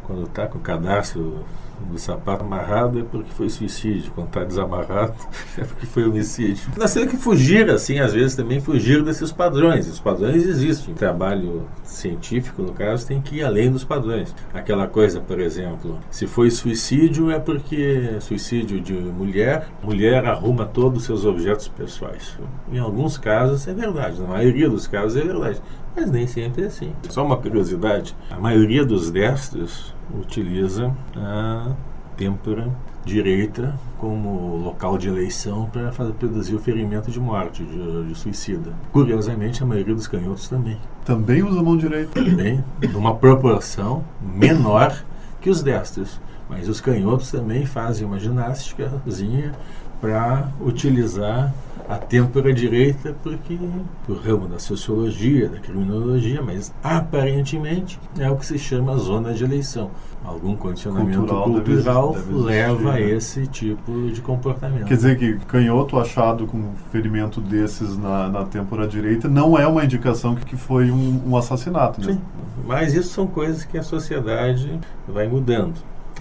quando 0.05 0.27
tá 0.27 0.45
com 0.49 0.59
o 0.59 0.61
cadastro 0.61 1.45
do 1.85 1.99
sapato 1.99 2.45
amarrado 2.45 2.99
é 2.99 3.03
porque 3.03 3.31
foi 3.33 3.49
suicídio. 3.49 4.13
Quando 4.15 4.29
está 4.29 4.45
desamarrado 4.45 5.15
é 5.57 5.65
porque 5.65 5.87
foi 5.87 6.05
homicídio. 6.05 6.71
Nós 6.77 6.93
temos 6.93 7.11
que 7.11 7.17
fugir, 7.17 7.71
assim, 7.71 7.99
às 7.99 8.13
vezes 8.13 8.37
também 8.37 8.61
fugir 8.61 9.03
desses 9.03 9.33
padrões. 9.33 9.89
Os 9.89 10.01
padrões 10.01 10.47
existem. 10.47 10.95
O 10.95 10.97
trabalho 10.97 11.69
científico, 11.83 12.63
no 12.63 12.73
caso, 12.73 13.07
tem 13.07 13.21
que 13.21 13.37
ir 13.37 13.45
além 13.45 13.71
dos 13.71 13.85
padrões. 13.85 14.35
Aquela 14.53 14.87
coisa, 14.87 15.21
por 15.21 15.41
exemplo, 15.41 15.99
se 16.11 16.27
foi 16.27 16.51
suicídio 16.51 17.31
é 17.31 17.39
porque 17.39 18.17
suicídio 18.21 18.81
de 18.81 18.93
mulher, 18.93 19.69
mulher 19.83 20.25
arruma 20.27 20.65
todos 20.65 21.01
os 21.01 21.05
seus 21.05 21.25
objetos 21.25 21.69
pessoais. 21.69 22.39
Em 22.71 22.79
alguns 22.79 23.17
casos 23.19 23.67
é 23.67 23.75
verdade, 23.75 24.21
na 24.21 24.29
maioria 24.29 24.69
dos 24.69 24.87
casos 24.87 25.17
é 25.17 25.25
verdade 25.25 25.61
mas 25.99 26.11
nem 26.11 26.27
sempre 26.27 26.63
é 26.63 26.67
assim. 26.67 26.93
Só 27.09 27.25
uma 27.25 27.37
curiosidade: 27.37 28.15
a 28.31 28.39
maioria 28.39 28.85
dos 28.85 29.11
destros 29.11 29.95
utiliza 30.15 30.95
a 31.17 31.73
têmpora 32.17 32.73
direita 33.05 33.75
como 33.99 34.57
local 34.57 34.99
de 34.99 35.09
eleição 35.09 35.69
para 35.71 35.91
produzir 36.13 36.55
o 36.55 36.59
ferimento 36.59 37.11
de 37.11 37.19
morte, 37.19 37.65
de, 37.65 38.09
de, 38.09 38.15
suicida. 38.15 38.73
Curiosamente, 38.93 39.63
a 39.63 39.67
maioria 39.67 39.95
dos 39.95 40.07
canhotos 40.07 40.49
também. 40.49 40.79
Também 41.05 41.43
usa 41.43 41.59
a 41.59 41.63
mão 41.63 41.77
direita? 41.77 42.23
Também, 42.23 42.63
numa 42.93 43.15
proporção 43.17 44.05
menor 44.21 45.03
que 45.41 45.51
os 45.51 45.63
destros. 45.63 46.21
Mas 46.49 46.69
os 46.69 46.81
canhotos 46.81 47.31
também 47.31 47.67
fazem 47.67 48.07
uma 48.07 48.19
ginásticazinha 48.19 49.53
para 50.01 50.49
utilizar 50.61 51.53
a 51.89 51.97
têmpora 51.97 52.53
direita 52.53 53.17
porque 53.23 53.59
o 54.09 54.15
ramo 54.15 54.47
da 54.47 54.59
sociologia, 54.59 55.49
da 55.49 55.59
criminologia, 55.59 56.43
mas 56.43 56.73
aparentemente 56.83 57.99
é 58.19 58.31
o 58.31 58.37
que 58.37 58.45
se 58.45 58.59
chama 58.59 58.97
zona 58.99 59.33
de 59.33 59.43
eleição. 59.43 59.91
Algum 60.23 60.55
condicionamento 60.55 61.19
cultural, 61.19 61.45
cultural 61.45 62.13
deve, 62.13 62.25
deve 62.27 62.39
leva 62.39 62.91
a 62.91 62.95
né? 62.95 63.11
esse 63.11 63.47
tipo 63.47 64.11
de 64.11 64.21
comportamento. 64.21 64.85
Quer 64.85 64.97
dizer 64.97 65.17
que 65.17 65.39
canhoto 65.47 65.99
achado 65.99 66.47
com 66.47 66.59
um 66.59 66.75
ferimento 66.93 67.41
desses 67.41 67.97
na, 67.97 68.29
na 68.29 68.45
têmpora 68.45 68.87
direita 68.87 69.27
não 69.27 69.59
é 69.59 69.67
uma 69.67 69.83
indicação 69.83 70.35
que, 70.35 70.45
que 70.45 70.57
foi 70.57 70.91
um, 70.91 71.23
um 71.27 71.37
assassinato. 71.37 72.01
Né? 72.01 72.13
Sim, 72.13 72.21
mas 72.67 72.95
isso 72.95 73.15
são 73.15 73.27
coisas 73.27 73.65
que 73.65 73.79
a 73.79 73.83
sociedade 73.83 74.79
vai 75.07 75.27
mudando 75.27 75.75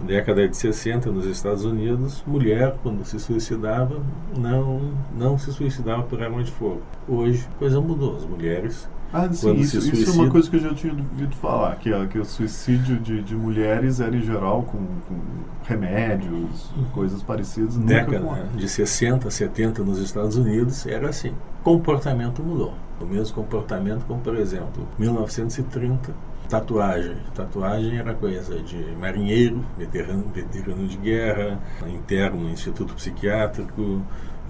década 0.03 0.47
de 0.47 0.55
60 0.55 1.11
nos 1.11 1.25
Estados 1.25 1.65
Unidos, 1.65 2.23
mulher 2.25 2.75
quando 2.83 3.03
se 3.05 3.19
suicidava 3.19 4.01
não 4.37 4.91
não 5.17 5.37
se 5.37 5.51
suicidava 5.51 6.03
por 6.03 6.21
arma 6.21 6.43
de 6.43 6.51
fogo. 6.51 6.81
Hoje 7.07 7.47
coisa 7.59 7.81
mudou, 7.81 8.15
as 8.15 8.25
mulheres 8.25 8.87
ah, 9.13 9.31
sim, 9.31 9.53
isso, 9.53 9.81
se 9.81 9.93
isso 9.93 10.11
é 10.11 10.13
uma 10.13 10.29
coisa 10.29 10.49
que 10.49 10.57
eu 10.57 10.59
já 10.59 10.73
tinha 10.73 10.91
ouvido 10.91 11.33
falar, 11.37 11.77
que, 11.77 11.89
que 12.07 12.19
o 12.19 12.25
suicídio 12.25 12.99
de, 12.99 13.21
de 13.21 13.35
mulheres 13.35 14.01
era 14.01 14.13
em 14.13 14.21
geral 14.21 14.63
com, 14.63 14.77
com 14.77 15.15
remédios, 15.63 16.71
uhum. 16.75 16.85
coisas 16.91 17.23
parecidas. 17.23 17.77
Década 17.77 18.19
com... 18.19 18.57
de 18.57 18.67
60, 18.67 19.29
70 19.31 19.83
nos 19.83 19.99
Estados 19.99 20.35
Unidos 20.35 20.85
era 20.85 21.09
assim. 21.09 21.33
Comportamento 21.63 22.43
mudou. 22.43 22.73
O 22.99 23.05
mesmo 23.05 23.33
comportamento 23.33 24.03
como, 24.05 24.19
por 24.19 24.35
exemplo, 24.35 24.85
1930, 24.99 26.13
tatuagem. 26.47 27.15
Tatuagem 27.35 27.97
era 27.97 28.13
coisa 28.13 28.59
de 28.59 28.77
marinheiro, 28.99 29.63
veterano, 29.77 30.25
veterano 30.33 30.87
de 30.87 30.97
guerra, 30.97 31.59
interno 31.87 32.41
no 32.41 32.49
instituto 32.49 32.93
psiquiátrico 32.95 34.01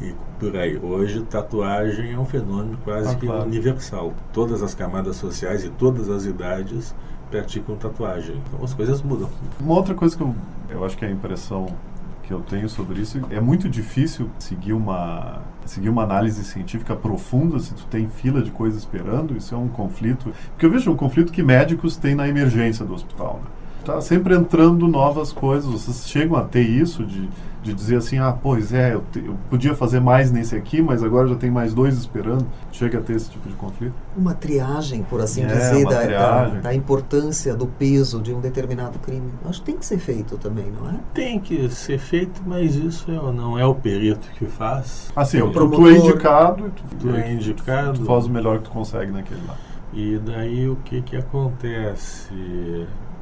e 0.01 0.13
por 0.39 0.55
aí. 0.55 0.77
Hoje, 0.77 1.21
tatuagem 1.23 2.13
é 2.13 2.19
um 2.19 2.25
fenômeno 2.25 2.77
quase 2.83 3.09
ah, 3.09 3.15
que 3.15 3.25
claro. 3.25 3.43
universal. 3.43 4.13
Todas 4.31 4.61
as 4.61 4.73
camadas 4.73 5.15
sociais 5.15 5.63
e 5.63 5.69
todas 5.69 6.09
as 6.09 6.25
idades 6.25 6.95
praticam 7.29 7.75
tatuagem. 7.75 8.41
Então 8.47 8.63
as 8.63 8.73
coisas 8.73 9.01
mudam. 9.01 9.29
Uma 9.59 9.73
outra 9.73 9.93
coisa 9.93 10.15
que 10.15 10.23
eu, 10.23 10.35
eu 10.69 10.85
acho 10.85 10.97
que 10.97 11.05
é 11.05 11.07
a 11.07 11.11
impressão 11.11 11.67
que 12.27 12.33
eu 12.33 12.41
tenho 12.41 12.67
sobre 12.67 12.99
isso 12.99 13.21
é 13.31 13.39
muito 13.39 13.69
difícil 13.69 14.29
seguir 14.37 14.73
uma 14.73 15.41
seguir 15.65 15.87
uma 15.87 16.03
análise 16.03 16.43
científica 16.43 16.93
profunda 16.93 17.57
se 17.57 17.73
tu 17.73 17.85
tem 17.85 18.09
fila 18.09 18.41
de 18.41 18.51
coisas 18.51 18.79
esperando 18.79 19.35
isso 19.35 19.55
é 19.55 19.57
um 19.57 19.69
conflito 19.69 20.31
porque 20.49 20.65
eu 20.65 20.69
vejo 20.69 20.91
um 20.91 20.95
conflito 20.95 21.31
que 21.31 21.41
médicos 21.41 21.95
têm 21.95 22.15
na 22.15 22.27
emergência 22.27 22.85
do 22.85 22.93
hospital 22.93 23.39
né? 23.43 23.49
tá 23.85 24.01
sempre 24.01 24.35
entrando 24.35 24.87
novas 24.89 25.31
coisas 25.31 25.71
vocês 25.71 26.07
chegam 26.09 26.35
a 26.35 26.43
ter 26.43 26.63
isso 26.63 27.05
de 27.05 27.29
de 27.67 27.73
dizer 27.73 27.97
assim, 27.97 28.17
ah, 28.17 28.31
pois 28.31 28.73
é, 28.73 28.93
eu, 28.93 29.03
te, 29.11 29.23
eu, 29.25 29.35
podia 29.49 29.75
fazer 29.75 29.99
mais 29.99 30.31
nesse 30.31 30.55
aqui, 30.55 30.81
mas 30.81 31.03
agora 31.03 31.27
já 31.27 31.35
tem 31.35 31.51
mais 31.51 31.73
dois 31.73 31.97
esperando. 31.97 32.45
Chega 32.71 32.99
a 32.99 33.01
ter 33.01 33.15
esse 33.15 33.29
tipo 33.29 33.47
de 33.47 33.55
conflito? 33.55 33.93
Uma 34.15 34.33
triagem, 34.33 35.03
por 35.03 35.21
assim 35.21 35.43
é, 35.43 35.47
dizer, 35.47 35.85
da, 35.85 36.05
da, 36.05 36.45
da, 36.59 36.73
importância, 36.73 37.55
do 37.55 37.67
peso 37.67 38.21
de 38.21 38.33
um 38.33 38.39
determinado 38.39 38.97
crime. 38.99 39.31
Acho 39.45 39.59
que 39.59 39.65
tem 39.65 39.77
que 39.77 39.85
ser 39.85 39.99
feito 39.99 40.37
também, 40.37 40.71
não 40.71 40.89
é? 40.89 40.95
Tem 41.13 41.39
que 41.39 41.69
ser 41.69 41.99
feito, 41.99 42.41
mas 42.45 42.75
isso 42.75 43.11
é, 43.11 43.15
não 43.31 43.57
é 43.57 43.65
o 43.65 43.75
perito 43.75 44.27
que 44.37 44.45
faz. 44.45 45.11
Assim, 45.15 45.39
é 45.39 45.43
o 45.43 45.51
tu 45.51 45.87
é 45.87 45.97
indicado, 45.97 46.71
tu, 46.71 46.83
tu 46.99 47.15
é 47.15 47.31
indicado. 47.31 47.99
Tu 47.99 48.05
faz 48.05 48.25
o 48.25 48.29
melhor 48.29 48.59
que 48.59 48.65
tu 48.65 48.71
consegue 48.71 49.11
naquele 49.11 49.41
lá. 49.47 49.55
E 49.93 50.17
daí 50.19 50.69
o 50.69 50.75
que 50.77 51.01
que 51.01 51.15
acontece? 51.15 52.29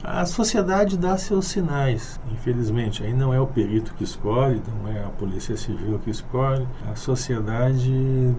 A 0.04 0.26
sociedade 0.26 0.98
dá 0.98 1.18
seus 1.18 1.48
sinais, 1.48 2.20
infelizmente. 2.32 3.04
Aí 3.04 3.14
não 3.14 3.34
é 3.34 3.40
o 3.40 3.48
perito 3.48 3.94
que 3.96 4.04
escolhe, 4.04 4.62
não 4.68 4.88
é 4.92 5.04
a 5.04 5.10
polícia 5.10 5.58
civil 5.58 6.00
que 6.00 6.12
escolhe. 6.12 6.68
A 6.92 6.96
sociedade 6.96 7.92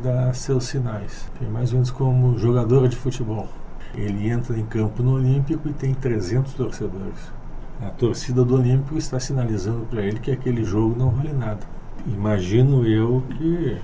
dá 0.03 0.33
seus 0.33 0.64
sinais. 0.64 1.31
É 1.45 1.49
mais 1.49 1.71
ou 1.71 1.75
menos 1.75 1.90
como 1.90 2.38
jogador 2.38 2.88
de 2.88 2.97
futebol. 2.97 3.49
Ele 3.95 4.29
entra 4.29 4.57
em 4.59 4.64
campo 4.64 5.03
no 5.03 5.14
Olímpico 5.14 5.69
e 5.69 5.73
tem 5.73 5.95
300 5.95 6.55
torcedores. 6.55 7.33
A 7.81 7.90
torcida 7.90 8.45
do 8.45 8.55
Olímpico 8.55 8.97
está 8.97 9.19
sinalizando 9.19 9.87
para 9.87 10.03
ele 10.03 10.19
que 10.19 10.31
aquele 10.31 10.64
jogo 10.64 10.97
não 10.97 11.11
vale 11.11 11.33
nada. 11.33 11.61
Imagino 12.07 12.87
eu 12.87 13.23
que, 13.37 13.79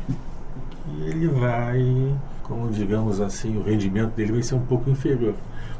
que 0.84 1.02
ele 1.02 1.28
vai, 1.28 2.14
como 2.42 2.70
digamos 2.70 3.20
assim, 3.20 3.56
o 3.58 3.62
rendimento 3.62 4.14
dele 4.14 4.32
vai 4.32 4.42
ser 4.42 4.54
um 4.54 4.64
pouco 4.64 4.88
inferior. 4.88 5.34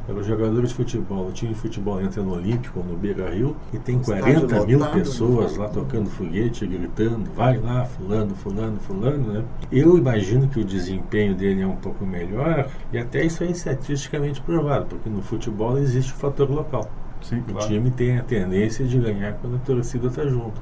Para 0.07 0.17
os 0.17 0.27
jogadores 0.27 0.71
de 0.71 0.75
futebol, 0.75 1.29
o 1.29 1.33
time 1.33 1.55
de 1.55 1.61
futebol 1.61 2.01
entra 2.01 2.23
no 2.23 2.35
Olímpico, 2.35 2.81
no 2.81 2.97
Beira 2.97 3.31
Rio, 3.31 3.57
e 3.73 3.79
tem 3.79 4.01
40 4.01 4.67
mil 4.67 4.81
né? 4.81 4.91
pessoas 4.93 5.57
lá 5.57 5.69
tocando 5.69 6.11
foguete, 6.11 6.67
gritando, 6.67 7.31
vai 7.35 7.57
lá, 7.59 7.85
fulano, 7.85 8.35
fulano, 8.35 8.81
fulano, 8.81 9.33
né? 9.33 9.45
Eu 9.71 9.97
imagino 9.97 10.49
que 10.49 10.59
o 10.59 10.65
desempenho 10.65 11.35
dele 11.35 11.63
é 11.63 11.67
um 11.67 11.77
pouco 11.77 12.05
melhor, 12.05 12.69
e 12.93 12.99
até 12.99 13.25
isso 13.25 13.45
é 13.45 13.47
estatisticamente 13.47 14.41
provado, 14.41 14.87
porque 14.87 15.09
no 15.09 15.23
futebol 15.23 15.79
existe 15.79 16.13
o 16.13 16.17
fator 16.17 16.51
local. 16.51 16.91
Sim, 17.23 17.39
o 17.39 17.53
claro. 17.53 17.69
time 17.69 17.91
tem 17.91 18.19
a 18.19 18.23
tendência 18.23 18.85
de 18.85 18.99
ganhar 18.99 19.35
quando 19.35 19.57
a 19.57 19.59
torcida 19.61 20.09
está 20.09 20.27
junto. 20.27 20.61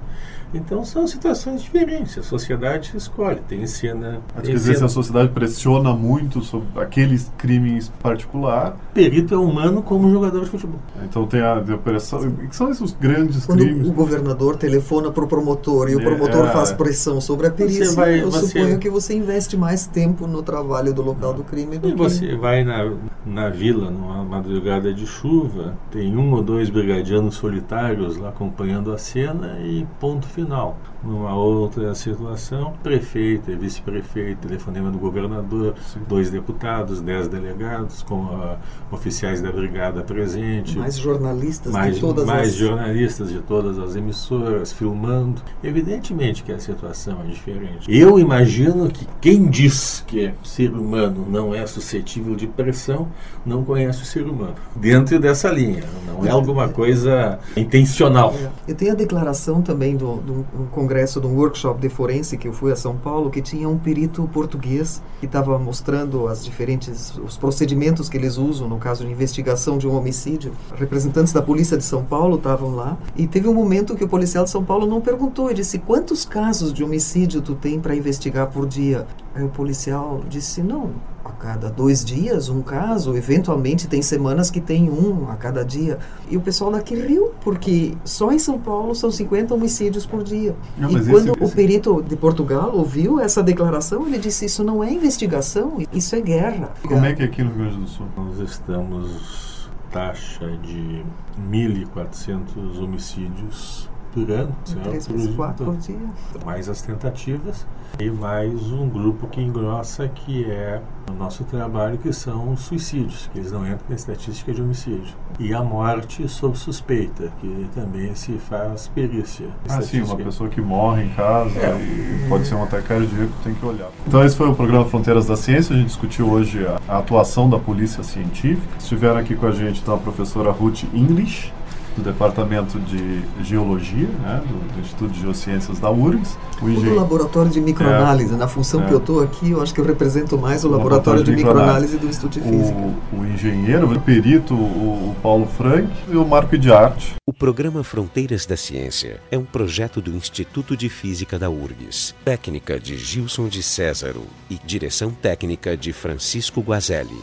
Então 0.53 0.85
são 0.85 1.07
situações 1.07 1.63
diferentes. 1.63 2.19
A 2.19 2.23
sociedade 2.23 2.93
escolhe, 2.97 3.41
tem 3.49 3.67
cena. 3.67 4.21
Quer 4.43 4.53
dizer, 4.53 4.77
se 4.77 4.85
a 4.85 4.89
sociedade 4.89 5.31
pressiona 5.31 5.93
muito 5.93 6.43
sobre 6.43 6.69
aqueles 6.81 7.31
crimes 7.39 7.89
particular. 8.03 8.77
Perito 8.93 9.35
é 9.35 9.39
humano 9.39 9.83
como 9.83 10.11
jogador 10.11 10.45
de 10.45 10.51
futebol. 10.51 10.81
Então 11.05 11.27
tem 11.27 11.41
a, 11.41 11.63
pressão. 11.83 12.31
que 12.33 12.57
são 12.57 12.71
esses 12.71 12.93
grandes 12.93 13.47
Quando 13.47 13.61
crimes? 13.61 13.89
o 13.89 13.93
governador 13.93 14.57
telefona 14.57 15.11
para 15.11 15.25
o 15.25 15.29
promotor 15.29 15.89
e 15.89 15.93
é, 15.93 15.97
o 15.97 16.01
promotor 16.01 16.47
é, 16.47 16.53
faz 16.53 16.73
pressão 16.73 17.21
sobre 17.21 17.47
a 17.47 17.51
perícia, 17.51 17.87
você 17.87 17.97
vai, 17.97 18.23
eu 18.23 18.31
você... 18.31 18.47
suponho 18.47 18.79
que 18.79 18.91
você 18.91 19.15
investe 19.15 19.57
mais 19.57 19.87
tempo 19.87 20.27
no 20.27 20.43
trabalho 20.43 20.93
do 20.93 21.03
local 21.03 21.33
do 21.33 21.45
crime 21.45 21.79
do 21.79 21.89
e 21.89 21.93
que... 21.93 21.99
você 21.99 22.37
vai 22.37 22.65
na, 22.65 22.93
na 23.25 23.49
vila, 23.49 23.91
numa 23.91 24.25
madrugada 24.25 24.93
de 24.93 25.07
chuva, 25.07 25.75
tem 25.91 26.17
um 26.17 26.33
ou 26.33 26.43
dois 26.43 26.71
brigadianos 26.71 27.37
solitários 27.37 28.17
lá 28.17 28.31
acompanhando 28.31 28.93
a 28.93 28.99
cena 28.99 29.59
e 29.61 29.87
ponto 29.99 30.27
final 30.27 30.40
final. 30.41 30.77
Numa 31.03 31.35
outra 31.35 31.95
situação, 31.95 32.75
prefeito 32.83 33.51
e 33.51 33.57
vice-prefeito, 33.57 34.47
telefonema 34.47 34.91
do 34.91 34.99
governador, 34.99 35.75
Sim. 35.87 36.01
dois 36.07 36.31
deputados, 36.31 37.01
dez 37.01 37.27
delegados, 37.27 38.03
com 38.03 38.25
uh, 38.25 38.59
oficiais 38.91 39.41
da 39.41 39.51
brigada 39.51 40.03
presente. 40.03 40.77
Mais 40.77 40.99
jornalistas 40.99 41.73
mais, 41.73 41.95
de 41.95 42.01
todas 42.03 42.27
mais 42.27 42.49
as... 42.49 42.55
jornalistas 42.55 43.31
de 43.31 43.41
todas 43.41 43.79
as 43.79 43.97
emissoras, 43.97 44.73
filmando. 44.73 45.41
Evidentemente 45.65 46.43
que 46.43 46.53
a 46.53 46.59
situação 46.59 47.19
é 47.25 47.29
diferente. 47.29 47.91
Eu 47.91 48.19
imagino 48.19 48.91
que 48.91 49.07
quem 49.23 49.49
diz 49.49 50.05
que 50.07 50.35
ser 50.45 50.71
humano 50.71 51.27
não 51.31 51.55
é 51.55 51.67
suscetível 51.67 52.37
de 52.37 52.47
pressão, 52.47 53.09
não 53.45 53.65
conhece 53.65 54.03
o 54.03 54.05
ser 54.05 54.27
humano. 54.27 54.57
Dentro 54.77 55.19
dessa 55.19 55.49
linha, 55.49 55.83
não 56.07 56.27
é 56.27 56.31
alguma 56.31 56.69
coisa 56.69 57.39
intencional. 57.57 58.35
É. 58.39 58.51
Eu 58.73 58.75
tenho 58.75 58.93
a 58.93 58.95
declaração 58.95 59.63
também 59.63 59.97
do, 59.97 60.17
do 60.17 60.30
um, 60.31 60.67
congresso, 60.71 61.21
de 61.21 61.27
um 61.27 61.37
workshop 61.37 61.81
de 61.81 61.89
forense 61.89 62.37
que 62.37 62.49
eu 62.49 62.53
fui 62.53 62.73
a 62.73 62.77
São 62.77 62.97
Paulo, 62.97 63.31
que 63.31 63.43
tinha 63.43 63.69
um 63.69 63.79
perito 63.79 64.29
português 64.33 65.03
que 65.19 65.27
estava 65.27 65.59
mostrando 65.59 66.27
as 66.27 66.45
diferentes 66.45 67.17
os 67.19 67.37
procedimentos 67.37 68.09
que 68.09 68.17
eles 68.17 68.37
usam 68.37 68.69
no 68.69 68.79
caso 68.79 69.05
de 69.05 69.11
investigação 69.11 69.79
de 69.79 69.87
um 69.87 69.95
homicídio. 69.97 70.53
Representantes 70.77 71.33
da 71.33 71.43
polícia 71.43 71.77
de 71.77 71.85
São 71.85 72.05
Paulo 72.05 72.37
estavam 72.37 72.75
lá 72.75 72.99
e 73.17 73.27
teve 73.27 73.49
um 73.49 73.55
momento 73.55 73.95
que 73.95 74.05
o 74.05 74.09
policial 74.09 74.45
de 74.45 74.51
São 74.51 74.65
Paulo 74.65 74.87
não 74.87 75.01
perguntou, 75.01 75.47
ele 75.47 75.57
disse: 75.57 75.79
"Quantos 75.79 76.25
casos 76.25 76.73
de 76.73 76.83
homicídio 76.83 77.41
tu 77.41 77.55
tem 77.55 77.81
para 77.81 77.95
investigar 77.95 78.49
por 78.49 78.67
dia?" 78.67 79.07
Aí 79.35 79.45
o 79.45 79.49
policial 79.49 80.23
disse: 80.29 80.63
"Não, 80.63 80.91
cada 81.39 81.71
dois 81.71 82.05
dias 82.05 82.49
um 82.51 82.61
caso, 82.61 83.17
eventualmente 83.17 83.87
tem 83.89 84.03
semanas 84.03 84.51
que 84.51 84.61
tem 84.61 84.91
um 84.91 85.31
a 85.31 85.37
cada 85.37 85.65
dia. 85.65 85.99
E 86.29 86.37
o 86.37 86.41
pessoal 86.41 86.71
daqui 86.73 86.95
riu, 86.95 87.31
porque 87.41 87.95
só 88.05 88.31
em 88.31 88.39
São 88.39 88.59
Paulo 88.59 88.95
são 88.95 89.11
50 89.11 89.55
homicídios 89.55 90.05
por 90.05 90.23
dia. 90.23 90.55
Não, 90.77 90.91
e 90.91 90.95
quando 91.07 91.31
esse- 91.31 91.41
o 91.41 91.45
esse- 91.45 91.55
perito 91.55 92.03
de 92.03 92.15
Portugal 92.17 92.73
ouviu 92.75 93.19
essa 93.21 93.43
declaração, 93.43 94.07
ele 94.07 94.19
disse: 94.19 94.45
Isso 94.45 94.63
não 94.63 94.85
é 94.85 94.93
investigação, 94.93 95.79
isso 95.93 96.15
é 96.15 96.21
guerra. 96.21 96.73
Como 96.87 97.05
é 97.07 97.15
que 97.15 97.23
é 97.23 97.25
aqui 97.27 97.43
no 97.43 97.51
Rio 97.51 97.59
Grande 97.59 97.77
do 97.79 97.89
Sul? 97.89 98.07
Nós 98.17 98.39
estamos 98.41 99.71
taxa 99.91 100.47
de 100.63 101.03
1.400 101.51 102.79
homicídios 102.79 103.89
por 104.13 104.31
ano? 104.31 104.55
Três 104.83 105.07
vezes 105.07 105.35
quatro 105.35 105.65
por 105.67 105.77
dia. 105.77 105.97
mais 106.45 106.69
as 106.69 106.83
tentativas 106.83 107.67
e 107.99 108.11
mais 108.11 108.71
um 108.73 108.89
grupo 108.89 109.27
que 109.27 109.41
engrossa 109.41 110.09
que 110.09 110.45
é 110.51 110.81
o 111.11 111.13
nosso 111.15 111.45
trabalho 111.45 111.99
que 111.99 112.13
são 112.13 112.53
os 112.53 112.61
suicídios, 112.61 113.29
que 113.33 113.39
eles 113.39 113.53
não 113.53 113.65
entram 113.67 113.81
na 113.89 113.97
estatística 113.97 114.53
de 114.53 114.63
homicídio. 114.63 115.15
E 115.39 115.53
a 115.55 115.63
morte 115.63 116.27
sob 116.29 116.57
suspeita, 116.57 117.33
que 117.41 117.69
também 117.75 118.15
se 118.15 118.33
faz 118.39 118.89
perícia. 118.89 119.49
Ah, 119.69 119.81
sim, 119.83 120.03
uma 120.03 120.17
pessoa 120.17 120.49
que 120.49 120.61
morre 120.61 121.05
em 121.05 121.09
casa 121.11 121.59
É. 121.59 121.77
e 121.77 122.29
pode 122.29 122.47
ser 122.47 122.55
um 122.55 122.63
ataque 122.63 122.89
cardíaco, 122.89 123.33
tem 123.43 123.55
que 123.55 123.65
olhar. 123.65 123.89
Então 124.07 124.25
esse 124.25 124.37
foi 124.37 124.49
o 124.49 124.55
programa 124.55 124.85
Fronteiras 124.85 125.27
da 125.27 125.37
Ciência, 125.37 125.75
a 125.75 125.79
gente 125.79 125.89
discutiu 125.89 126.29
hoje 126.31 126.65
a, 126.67 126.81
a 126.89 126.99
atuação 126.99 127.49
da 127.51 127.59
polícia 127.59 128.03
científica. 128.05 128.69
Estiveram 128.79 129.19
aqui 129.19 129.35
com 129.35 129.47
a 129.47 129.53
gente 129.53 129.81
então 129.81 129.95
a 129.95 129.99
professora 129.99 130.51
Ruth 130.51 130.85
English, 130.95 131.53
do 132.01 132.11
Departamento 132.11 132.79
de 132.81 133.23
Geologia, 133.45 134.09
né, 134.23 134.43
do, 134.47 134.75
do 134.75 134.81
Instituto 134.81 135.13
de 135.13 135.21
Geociências 135.21 135.79
da 135.79 135.91
URGS. 135.91 136.37
O 136.61 136.67
O 136.67 136.81
do 136.81 136.95
laboratório 136.95 137.51
de 137.51 137.61
microanálise, 137.61 138.35
na 138.35 138.49
função 138.49 138.83
É. 138.83 138.87
que 138.87 138.93
eu 138.93 138.99
estou 138.99 139.23
aqui, 139.23 139.51
eu 139.51 139.63
acho 139.63 139.73
que 139.75 139.81
eu 139.81 139.85
represento 139.85 140.37
mais 140.39 140.65
o 140.65 140.69
O 140.69 140.71
laboratório, 140.73 141.21
laboratório 141.21 141.25
de 141.25 141.31
de 141.31 141.37
microanálise 141.37 141.99
do 141.99 142.07
Instituto 142.07 142.41
de 142.41 142.41
Física. 142.41 142.79
o, 143.13 143.21
o 143.21 143.27
engenheiro, 143.27 143.91
o 143.93 144.01
perito, 144.01 144.55
o, 144.55 145.11
o 145.11 145.17
Paulo 145.23 145.47
Frank 145.47 145.89
e 146.11 146.17
o 146.17 146.27
Marco 146.27 146.57
de 146.59 146.73
Arte. 146.73 147.15
O 147.27 147.33
programa 147.33 147.85
Fronteiras 147.85 148.47
da 148.47 148.57
Ciência 148.57 149.21
é 149.31 149.39
um 149.39 149.45
projeto 149.45 150.01
do 150.01 150.11
Instituto 150.15 150.77
de 150.77 150.89
Física 150.89 151.39
da 151.39 151.49
URGS, 151.51 152.15
técnica 152.25 152.79
de 152.81 152.97
Gilson 152.97 153.49
de 153.49 153.63
Césaro 153.63 154.23
e 154.49 154.59
direção 154.65 155.11
técnica 155.11 155.77
de 155.77 155.93
Francisco 155.93 156.61
Guazelli. 156.61 157.21